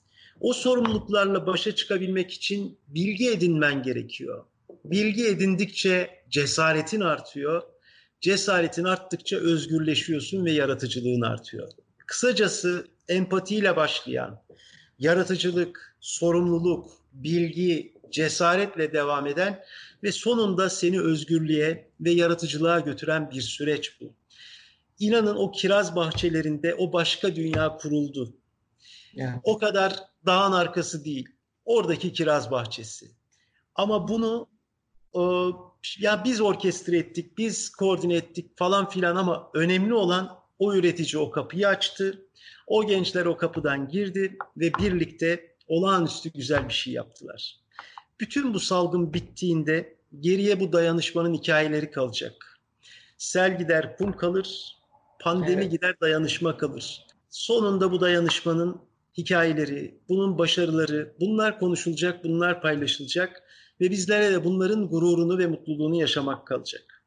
O 0.41 0.53
sorumluluklarla 0.53 1.47
başa 1.47 1.75
çıkabilmek 1.75 2.31
için 2.31 2.77
bilgi 2.87 3.31
edinmen 3.31 3.83
gerekiyor. 3.83 4.45
Bilgi 4.85 5.27
edindikçe 5.27 6.09
cesaretin 6.29 7.01
artıyor. 7.01 7.63
Cesaretin 8.21 8.83
arttıkça 8.83 9.37
özgürleşiyorsun 9.37 10.45
ve 10.45 10.51
yaratıcılığın 10.51 11.21
artıyor. 11.21 11.69
Kısacası 12.05 12.87
empatiyle 13.07 13.75
başlayan, 13.75 14.41
yaratıcılık, 14.99 15.95
sorumluluk, 15.99 16.91
bilgi, 17.13 17.93
cesaretle 18.11 18.93
devam 18.93 19.27
eden 19.27 19.63
ve 20.03 20.11
sonunda 20.11 20.69
seni 20.69 21.01
özgürlüğe 21.01 21.87
ve 21.99 22.11
yaratıcılığa 22.11 22.79
götüren 22.79 23.31
bir 23.31 23.41
süreç 23.41 24.01
bu. 24.01 24.13
İnanın 24.99 25.35
o 25.35 25.51
kiraz 25.51 25.95
bahçelerinde 25.95 26.75
o 26.75 26.93
başka 26.93 27.35
dünya 27.35 27.77
kuruldu. 27.77 28.33
Yani. 29.13 29.39
O 29.43 29.57
kadar 29.57 30.10
dağın 30.25 30.51
arkası 30.51 31.05
değil. 31.05 31.29
Oradaki 31.65 32.13
kiraz 32.13 32.51
bahçesi. 32.51 33.11
Ama 33.75 34.07
bunu 34.07 34.47
e, 35.15 35.21
ya 35.99 36.23
biz 36.25 36.41
orkestre 36.41 36.97
ettik, 36.97 37.37
biz 37.37 37.69
koordine 37.69 38.15
ettik 38.15 38.57
falan 38.57 38.89
filan 38.89 39.15
ama 39.15 39.49
önemli 39.53 39.93
olan 39.93 40.39
o 40.59 40.75
üretici 40.75 41.21
o 41.21 41.31
kapıyı 41.31 41.67
açtı. 41.67 42.27
O 42.67 42.87
gençler 42.87 43.25
o 43.25 43.37
kapıdan 43.37 43.87
girdi 43.87 44.37
ve 44.57 44.73
birlikte 44.73 45.55
olağanüstü 45.67 46.31
güzel 46.33 46.69
bir 46.69 46.73
şey 46.73 46.93
yaptılar. 46.93 47.59
Bütün 48.19 48.53
bu 48.53 48.59
salgın 48.59 49.13
bittiğinde 49.13 49.97
geriye 50.19 50.59
bu 50.59 50.73
dayanışmanın 50.73 51.33
hikayeleri 51.33 51.91
kalacak. 51.91 52.59
Sel 53.17 53.57
gider, 53.57 53.97
kum 53.97 54.17
kalır, 54.17 54.77
pandemi 55.19 55.61
evet. 55.61 55.71
gider, 55.71 55.95
dayanışma 56.01 56.57
kalır. 56.57 57.05
Sonunda 57.29 57.91
bu 57.91 58.01
dayanışmanın 58.01 58.81
hikayeleri, 59.17 60.01
bunun 60.09 60.37
başarıları, 60.37 61.13
bunlar 61.19 61.59
konuşulacak, 61.59 62.23
bunlar 62.23 62.61
paylaşılacak 62.61 63.43
ve 63.81 63.91
bizlere 63.91 64.33
de 64.33 64.45
bunların 64.45 64.87
gururunu 64.87 65.37
ve 65.37 65.47
mutluluğunu 65.47 65.95
yaşamak 65.95 66.47
kalacak. 66.47 67.03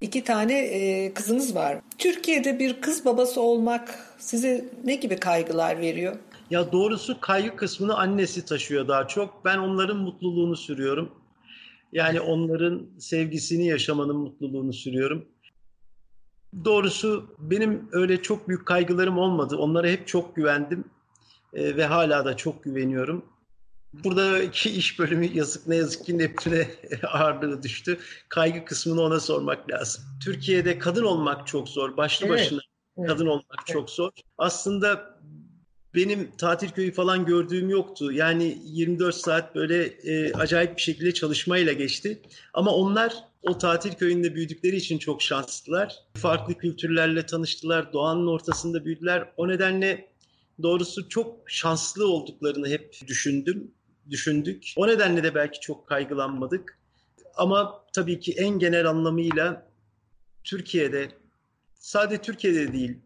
İki 0.00 0.24
tane 0.24 0.58
e, 0.58 1.14
kızınız 1.14 1.54
var. 1.54 1.80
Türkiye'de 1.98 2.58
bir 2.58 2.80
kız 2.80 3.04
babası 3.04 3.40
olmak 3.40 3.98
size 4.18 4.64
ne 4.84 4.94
gibi 4.94 5.16
kaygılar 5.16 5.80
veriyor? 5.80 6.16
Ya 6.50 6.72
doğrusu 6.72 7.20
kaygı 7.20 7.56
kısmını 7.56 7.96
annesi 7.96 8.44
taşıyor 8.44 8.88
daha 8.88 9.08
çok. 9.08 9.44
Ben 9.44 9.58
onların 9.58 9.96
mutluluğunu 9.96 10.56
sürüyorum. 10.56 11.10
Yani 11.92 12.20
onların 12.20 12.86
sevgisini 12.98 13.66
yaşamanın 13.66 14.16
mutluluğunu 14.16 14.72
sürüyorum. 14.72 15.28
Doğrusu 16.64 17.36
benim 17.38 17.88
öyle 17.92 18.22
çok 18.22 18.48
büyük 18.48 18.66
kaygılarım 18.66 19.18
olmadı. 19.18 19.56
Onlara 19.56 19.88
hep 19.88 20.06
çok 20.06 20.36
güvendim 20.36 20.84
e, 21.54 21.76
ve 21.76 21.84
hala 21.84 22.24
da 22.24 22.36
çok 22.36 22.64
güveniyorum. 22.64 23.24
Buradaki 24.04 24.70
iş 24.70 24.98
bölümü 24.98 25.26
yazık 25.26 25.66
ne 25.66 25.76
yazık 25.76 26.06
ki 26.06 26.18
Neptün'e 26.18 26.68
ağırlığı 27.12 27.62
düştü. 27.62 27.98
Kaygı 28.28 28.64
kısmını 28.64 29.02
ona 29.02 29.20
sormak 29.20 29.70
lazım. 29.70 30.04
Türkiye'de 30.24 30.78
kadın 30.78 31.04
olmak 31.04 31.46
çok 31.46 31.68
zor. 31.68 31.96
Başlı 31.96 32.26
evet. 32.26 32.38
başına 32.38 32.60
evet. 32.98 33.08
kadın 33.08 33.26
olmak 33.26 33.58
evet. 33.58 33.66
çok 33.66 33.90
zor. 33.90 34.10
Aslında 34.38 35.14
benim 35.94 36.30
tatil 36.38 36.70
köyü 36.70 36.92
falan 36.92 37.26
gördüğüm 37.26 37.70
yoktu. 37.70 38.12
Yani 38.12 38.58
24 38.64 39.14
saat 39.14 39.54
böyle 39.54 39.84
e, 39.84 40.32
acayip 40.32 40.76
bir 40.76 40.82
şekilde 40.82 41.14
çalışmayla 41.14 41.72
geçti. 41.72 42.22
Ama 42.54 42.70
onlar 42.74 43.14
o 43.42 43.58
tatil 43.58 43.92
köyünde 43.92 44.34
büyüdükleri 44.34 44.76
için 44.76 44.98
çok 44.98 45.22
şanslılar. 45.22 45.96
Farklı 46.14 46.54
kültürlerle 46.54 47.26
tanıştılar, 47.26 47.92
doğanın 47.92 48.26
ortasında 48.26 48.84
büyüdüler. 48.84 49.28
O 49.36 49.48
nedenle 49.48 50.13
doğrusu 50.62 51.08
çok 51.08 51.50
şanslı 51.50 52.08
olduklarını 52.08 52.68
hep 52.68 52.94
düşündüm, 53.06 53.70
düşündük. 54.10 54.72
O 54.76 54.86
nedenle 54.88 55.22
de 55.22 55.34
belki 55.34 55.60
çok 55.60 55.86
kaygılanmadık. 55.86 56.78
Ama 57.36 57.84
tabii 57.92 58.20
ki 58.20 58.32
en 58.32 58.58
genel 58.58 58.86
anlamıyla 58.86 59.66
Türkiye'de, 60.44 61.08
sadece 61.74 62.22
Türkiye'de 62.22 62.72
değil, 62.72 62.98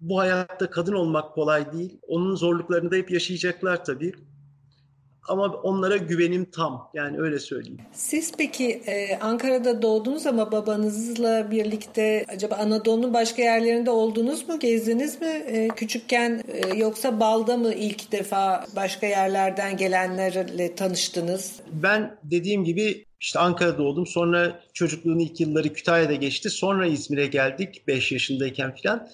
bu 0.00 0.18
hayatta 0.18 0.70
kadın 0.70 0.92
olmak 0.92 1.34
kolay 1.34 1.72
değil. 1.72 1.98
Onun 2.08 2.34
zorluklarını 2.34 2.90
da 2.90 2.96
hep 2.96 3.10
yaşayacaklar 3.10 3.84
tabii. 3.84 4.12
Ama 5.28 5.46
onlara 5.46 5.96
güvenim 5.96 6.44
tam. 6.44 6.90
Yani 6.94 7.20
öyle 7.20 7.38
söyleyeyim. 7.38 7.78
Siz 7.92 8.32
peki 8.38 8.82
e, 8.86 9.16
Ankara'da 9.16 9.82
doğdunuz 9.82 10.26
ama 10.26 10.52
babanızla 10.52 11.50
birlikte 11.50 12.24
acaba 12.28 12.54
Anadolu'nun 12.54 13.14
başka 13.14 13.42
yerlerinde 13.42 13.90
oldunuz 13.90 14.48
mu? 14.48 14.58
Gezdiniz 14.58 15.20
mi? 15.20 15.44
E, 15.46 15.68
küçükken 15.68 16.42
e, 16.48 16.76
yoksa 16.76 17.20
Bal'da 17.20 17.56
mı 17.56 17.74
ilk 17.74 18.12
defa 18.12 18.66
başka 18.76 19.06
yerlerden 19.06 19.76
gelenlerle 19.76 20.74
tanıştınız? 20.74 21.52
Ben 21.72 22.16
dediğim 22.24 22.64
gibi 22.64 23.04
işte 23.20 23.38
Ankara'da 23.38 23.78
doğdum. 23.78 24.06
Sonra 24.06 24.60
çocukluğun 24.72 25.18
ilk 25.18 25.40
yılları 25.40 25.72
Kütahya'da 25.72 26.14
geçti. 26.14 26.50
Sonra 26.50 26.86
İzmir'e 26.86 27.26
geldik 27.26 27.82
5 27.86 28.12
yaşındayken 28.12 28.74
falan. 28.82 29.08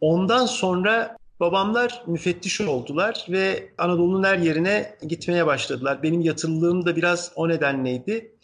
Ondan 0.00 0.46
sonra 0.46 1.16
babamlar 1.42 2.02
müfettiş 2.06 2.60
oldular 2.60 3.26
ve 3.28 3.72
Anadolu'nun 3.78 4.24
her 4.24 4.38
yerine 4.38 4.96
gitmeye 5.08 5.46
başladılar. 5.46 6.02
Benim 6.02 6.20
yatırılığım 6.20 6.86
da 6.86 6.96
biraz 6.96 7.32
o 7.34 7.48
nedenleydi. 7.48 8.36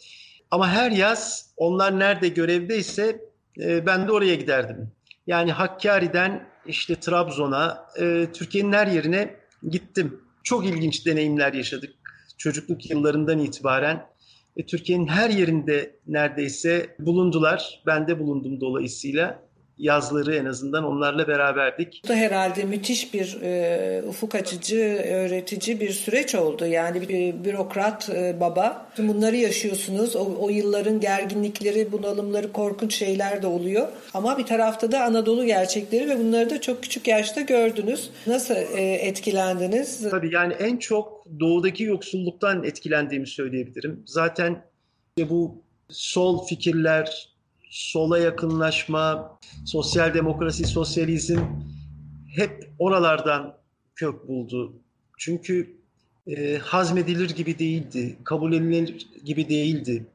Ama 0.51 0.69
her 0.69 0.91
yaz 0.91 1.53
onlar 1.57 1.99
nerede 1.99 2.27
görevdeyse 2.27 3.21
e, 3.59 3.85
ben 3.85 4.07
de 4.07 4.11
oraya 4.11 4.35
giderdim. 4.35 4.91
Yani 5.27 5.51
Hakkari'den 5.51 6.49
işte 6.65 6.95
Trabzon'a, 6.95 7.85
e, 7.99 8.27
Türkiye'nin 8.33 8.73
her 8.73 8.87
yerine 8.87 9.35
gittim. 9.69 10.21
Çok 10.43 10.65
ilginç 10.65 11.05
deneyimler 11.05 11.53
yaşadık 11.53 11.95
çocukluk 12.37 12.89
yıllarından 12.89 13.39
itibaren. 13.39 14.05
E, 14.57 14.65
Türkiye'nin 14.65 15.07
her 15.07 15.29
yerinde 15.29 15.95
neredeyse 16.07 16.95
bulundular. 16.99 17.83
Ben 17.85 18.07
de 18.07 18.19
bulundum 18.19 18.61
dolayısıyla 18.61 19.48
yazları 19.79 20.35
en 20.35 20.45
azından 20.45 20.83
onlarla 20.83 21.27
beraberdik. 21.27 22.01
Bu 22.05 22.07
da 22.07 22.15
herhalde 22.15 22.63
müthiş 22.63 23.13
bir 23.13 23.41
e, 23.41 24.03
ufuk 24.07 24.35
açıcı, 24.35 25.01
öğretici 25.09 25.79
bir 25.79 25.91
süreç 25.91 26.35
oldu. 26.35 26.65
Yani 26.65 27.09
bir 27.09 27.43
bürokrat 27.45 28.09
e, 28.09 28.39
baba. 28.39 28.89
Bunları 28.97 29.35
yaşıyorsunuz. 29.35 30.15
O, 30.15 30.35
o 30.39 30.49
yılların 30.49 30.99
gerginlikleri, 30.99 31.91
bunalımları, 31.91 32.51
korkunç 32.51 32.95
şeyler 32.95 33.41
de 33.41 33.47
oluyor. 33.47 33.87
Ama 34.13 34.37
bir 34.37 34.45
tarafta 34.45 34.91
da 34.91 35.03
Anadolu 35.03 35.45
gerçekleri 35.45 36.09
ve 36.09 36.19
bunları 36.19 36.49
da 36.49 36.61
çok 36.61 36.83
küçük 36.83 37.07
yaşta 37.07 37.41
gördünüz. 37.41 38.09
Nasıl 38.27 38.55
e, 38.55 38.81
etkilendiniz? 38.81 40.09
Tabii 40.09 40.33
yani 40.33 40.53
en 40.53 40.77
çok 40.77 41.25
doğudaki 41.39 41.83
yoksulluktan 41.83 42.63
etkilendiğimi 42.63 43.27
söyleyebilirim. 43.27 44.03
Zaten 44.05 44.61
bu 45.29 45.63
sol 45.89 46.45
fikirler, 46.45 47.29
sola 47.69 48.19
yakınlaşma, 48.19 49.39
sosyal 49.65 50.13
demokrasi, 50.13 50.65
sosyalizm 50.65 51.39
hep 52.35 52.69
oralardan 52.79 53.57
kök 53.95 54.27
buldu. 54.27 54.73
Çünkü 55.17 55.77
e, 56.27 56.57
hazmedilir 56.57 57.29
gibi 57.29 57.59
değildi, 57.59 58.17
kabul 58.23 58.53
edilir 58.53 59.07
gibi 59.25 59.49
değildi 59.49 60.05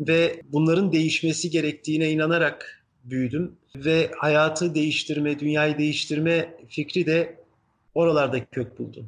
ve 0.00 0.42
bunların 0.52 0.92
değişmesi 0.92 1.50
gerektiğine 1.50 2.10
inanarak 2.10 2.84
büyüdüm 3.04 3.56
ve 3.76 4.10
hayatı 4.18 4.74
değiştirme, 4.74 5.38
dünyayı 5.38 5.78
değiştirme 5.78 6.54
fikri 6.68 7.06
de 7.06 7.40
oralarda 7.94 8.44
kök 8.44 8.78
buldu. 8.78 9.06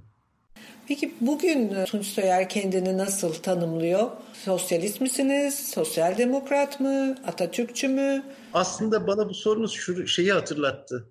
Peki 0.89 1.14
bugün 1.20 1.84
Tunç 1.84 2.07
Soyer 2.07 2.49
kendini 2.49 2.99
nasıl 2.99 3.34
tanımlıyor? 3.34 4.11
Sosyalist 4.32 5.01
misiniz? 5.01 5.70
Sosyal 5.74 6.18
demokrat 6.18 6.80
mı? 6.80 7.16
Atatürkçü 7.26 7.89
mü? 7.89 8.22
Aslında 8.53 9.07
bana 9.07 9.28
bu 9.28 9.34
sorunuz 9.34 9.72
şu 9.72 10.07
şeyi 10.07 10.32
hatırlattı. 10.32 11.11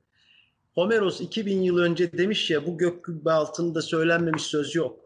Homeros 0.75 1.21
2000 1.21 1.61
yıl 1.61 1.77
önce 1.77 2.11
demiş 2.11 2.51
ya 2.51 2.65
bu 2.65 2.77
gök 2.77 3.05
kubbe 3.05 3.31
altında 3.31 3.81
söylenmemiş 3.81 4.43
söz 4.43 4.75
yok. 4.75 4.99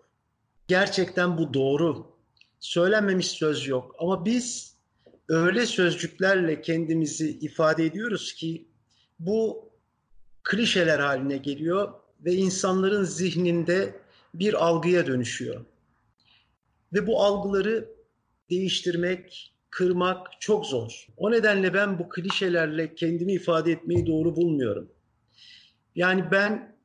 Gerçekten 0.67 1.37
bu 1.37 1.53
doğru. 1.53 2.07
Söylenmemiş 2.59 3.27
söz 3.27 3.67
yok. 3.67 3.95
Ama 3.99 4.25
biz 4.25 4.75
öyle 5.29 5.65
sözcüklerle 5.65 6.61
kendimizi 6.61 7.29
ifade 7.29 7.85
ediyoruz 7.85 8.33
ki 8.33 8.67
bu 9.19 9.69
klişeler 10.43 10.99
haline 10.99 11.37
geliyor 11.37 11.93
ve 12.25 12.33
insanların 12.33 13.03
zihninde 13.03 14.00
bir 14.33 14.65
algıya 14.65 15.07
dönüşüyor. 15.07 15.65
Ve 16.93 17.07
bu 17.07 17.23
algıları 17.23 17.89
değiştirmek, 18.49 19.53
kırmak 19.69 20.27
çok 20.39 20.65
zor. 20.65 21.07
O 21.17 21.31
nedenle 21.31 21.73
ben 21.73 21.99
bu 21.99 22.09
klişelerle 22.09 22.95
kendimi 22.95 23.33
ifade 23.33 23.71
etmeyi 23.71 24.07
doğru 24.07 24.35
bulmuyorum. 24.35 24.91
Yani 25.95 26.23
ben 26.31 26.75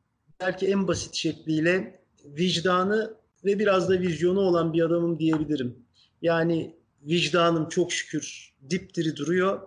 belki 0.41 0.67
en 0.67 0.89
basit 0.89 1.15
şekliyle 1.15 2.01
vicdanı 2.25 3.15
ve 3.45 3.59
biraz 3.59 3.89
da 3.89 4.01
vizyonu 4.01 4.41
olan 4.41 4.73
bir 4.73 4.83
adamım 4.83 5.19
diyebilirim. 5.19 5.77
Yani 6.23 6.77
vicdanım 7.03 7.69
çok 7.69 7.93
şükür 7.93 8.55
dipdiri 8.71 9.17
duruyor 9.17 9.61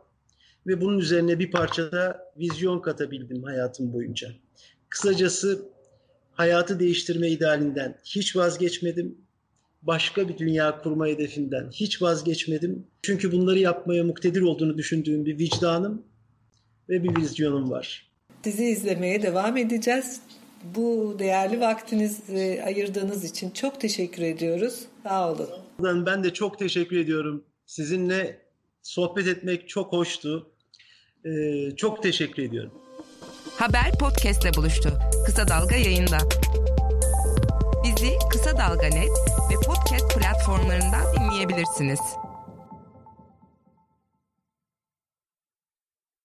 ve 0.68 0.82
bunun 0.82 1.00
üzerine 1.00 1.40
bir 1.40 1.52
parça 1.52 1.92
da 1.92 2.34
vizyon 2.38 2.80
katabildim 2.80 3.44
hayatım 3.44 3.94
boyunca. 3.94 4.30
Kısacası 4.90 5.70
hayatı 6.40 6.80
değiştirme 6.80 7.30
idealinden 7.30 7.96
hiç 8.06 8.36
vazgeçmedim. 8.36 9.18
Başka 9.82 10.30
bir 10.30 10.38
dünya 10.38 10.82
kurma 10.82 11.08
hedefinden 11.08 11.70
hiç 11.72 12.02
vazgeçmedim. 12.02 12.88
Çünkü 13.02 13.32
bunları 13.32 13.60
yapmaya 13.60 14.04
muktedir 14.04 14.42
olduğunu 14.42 14.78
düşündüğüm 14.78 15.26
bir 15.26 15.40
vicdanım 15.40 16.04
ve 16.90 17.04
bir 17.04 17.16
vizyonum 17.16 17.72
var. 17.72 18.12
Dizi 18.44 18.66
izlemeye 18.66 19.22
devam 19.22 19.58
edeceğiz. 19.58 20.22
Bu 20.76 21.16
değerli 21.20 21.60
vaktinizi 21.60 22.62
ayırdığınız 22.66 23.24
için 23.24 23.50
çok 23.52 23.82
teşekkür 23.82 24.22
ediyoruz. 24.22 24.86
Sağ 25.04 25.32
olun. 25.32 25.50
Ben 25.80 26.24
de 26.24 26.34
çok 26.34 26.60
teşekkür 26.60 26.98
ediyorum. 26.98 27.44
Sizinle 27.66 28.40
sohbet 28.82 29.28
etmek 29.28 29.70
çok 29.70 29.94
hoştu. 29.94 30.52
Ee, 31.26 31.72
çok 31.76 32.04
teşekkür 32.04 32.44
ediyorum. 32.44 32.72
Haber 33.60 33.92
podcastle 34.00 34.54
buluştu. 34.54 34.90
Kısa 35.26 35.48
Dalga 35.48 35.76
yayında. 35.76 36.18
Bizi 37.84 38.12
Kısa 38.32 38.58
Dalga 38.58 38.88
Net 38.88 39.10
ve 39.52 39.56
podcast 39.66 40.18
platformlarından 40.20 41.14
dinleyebilirsiniz. 41.16 42.00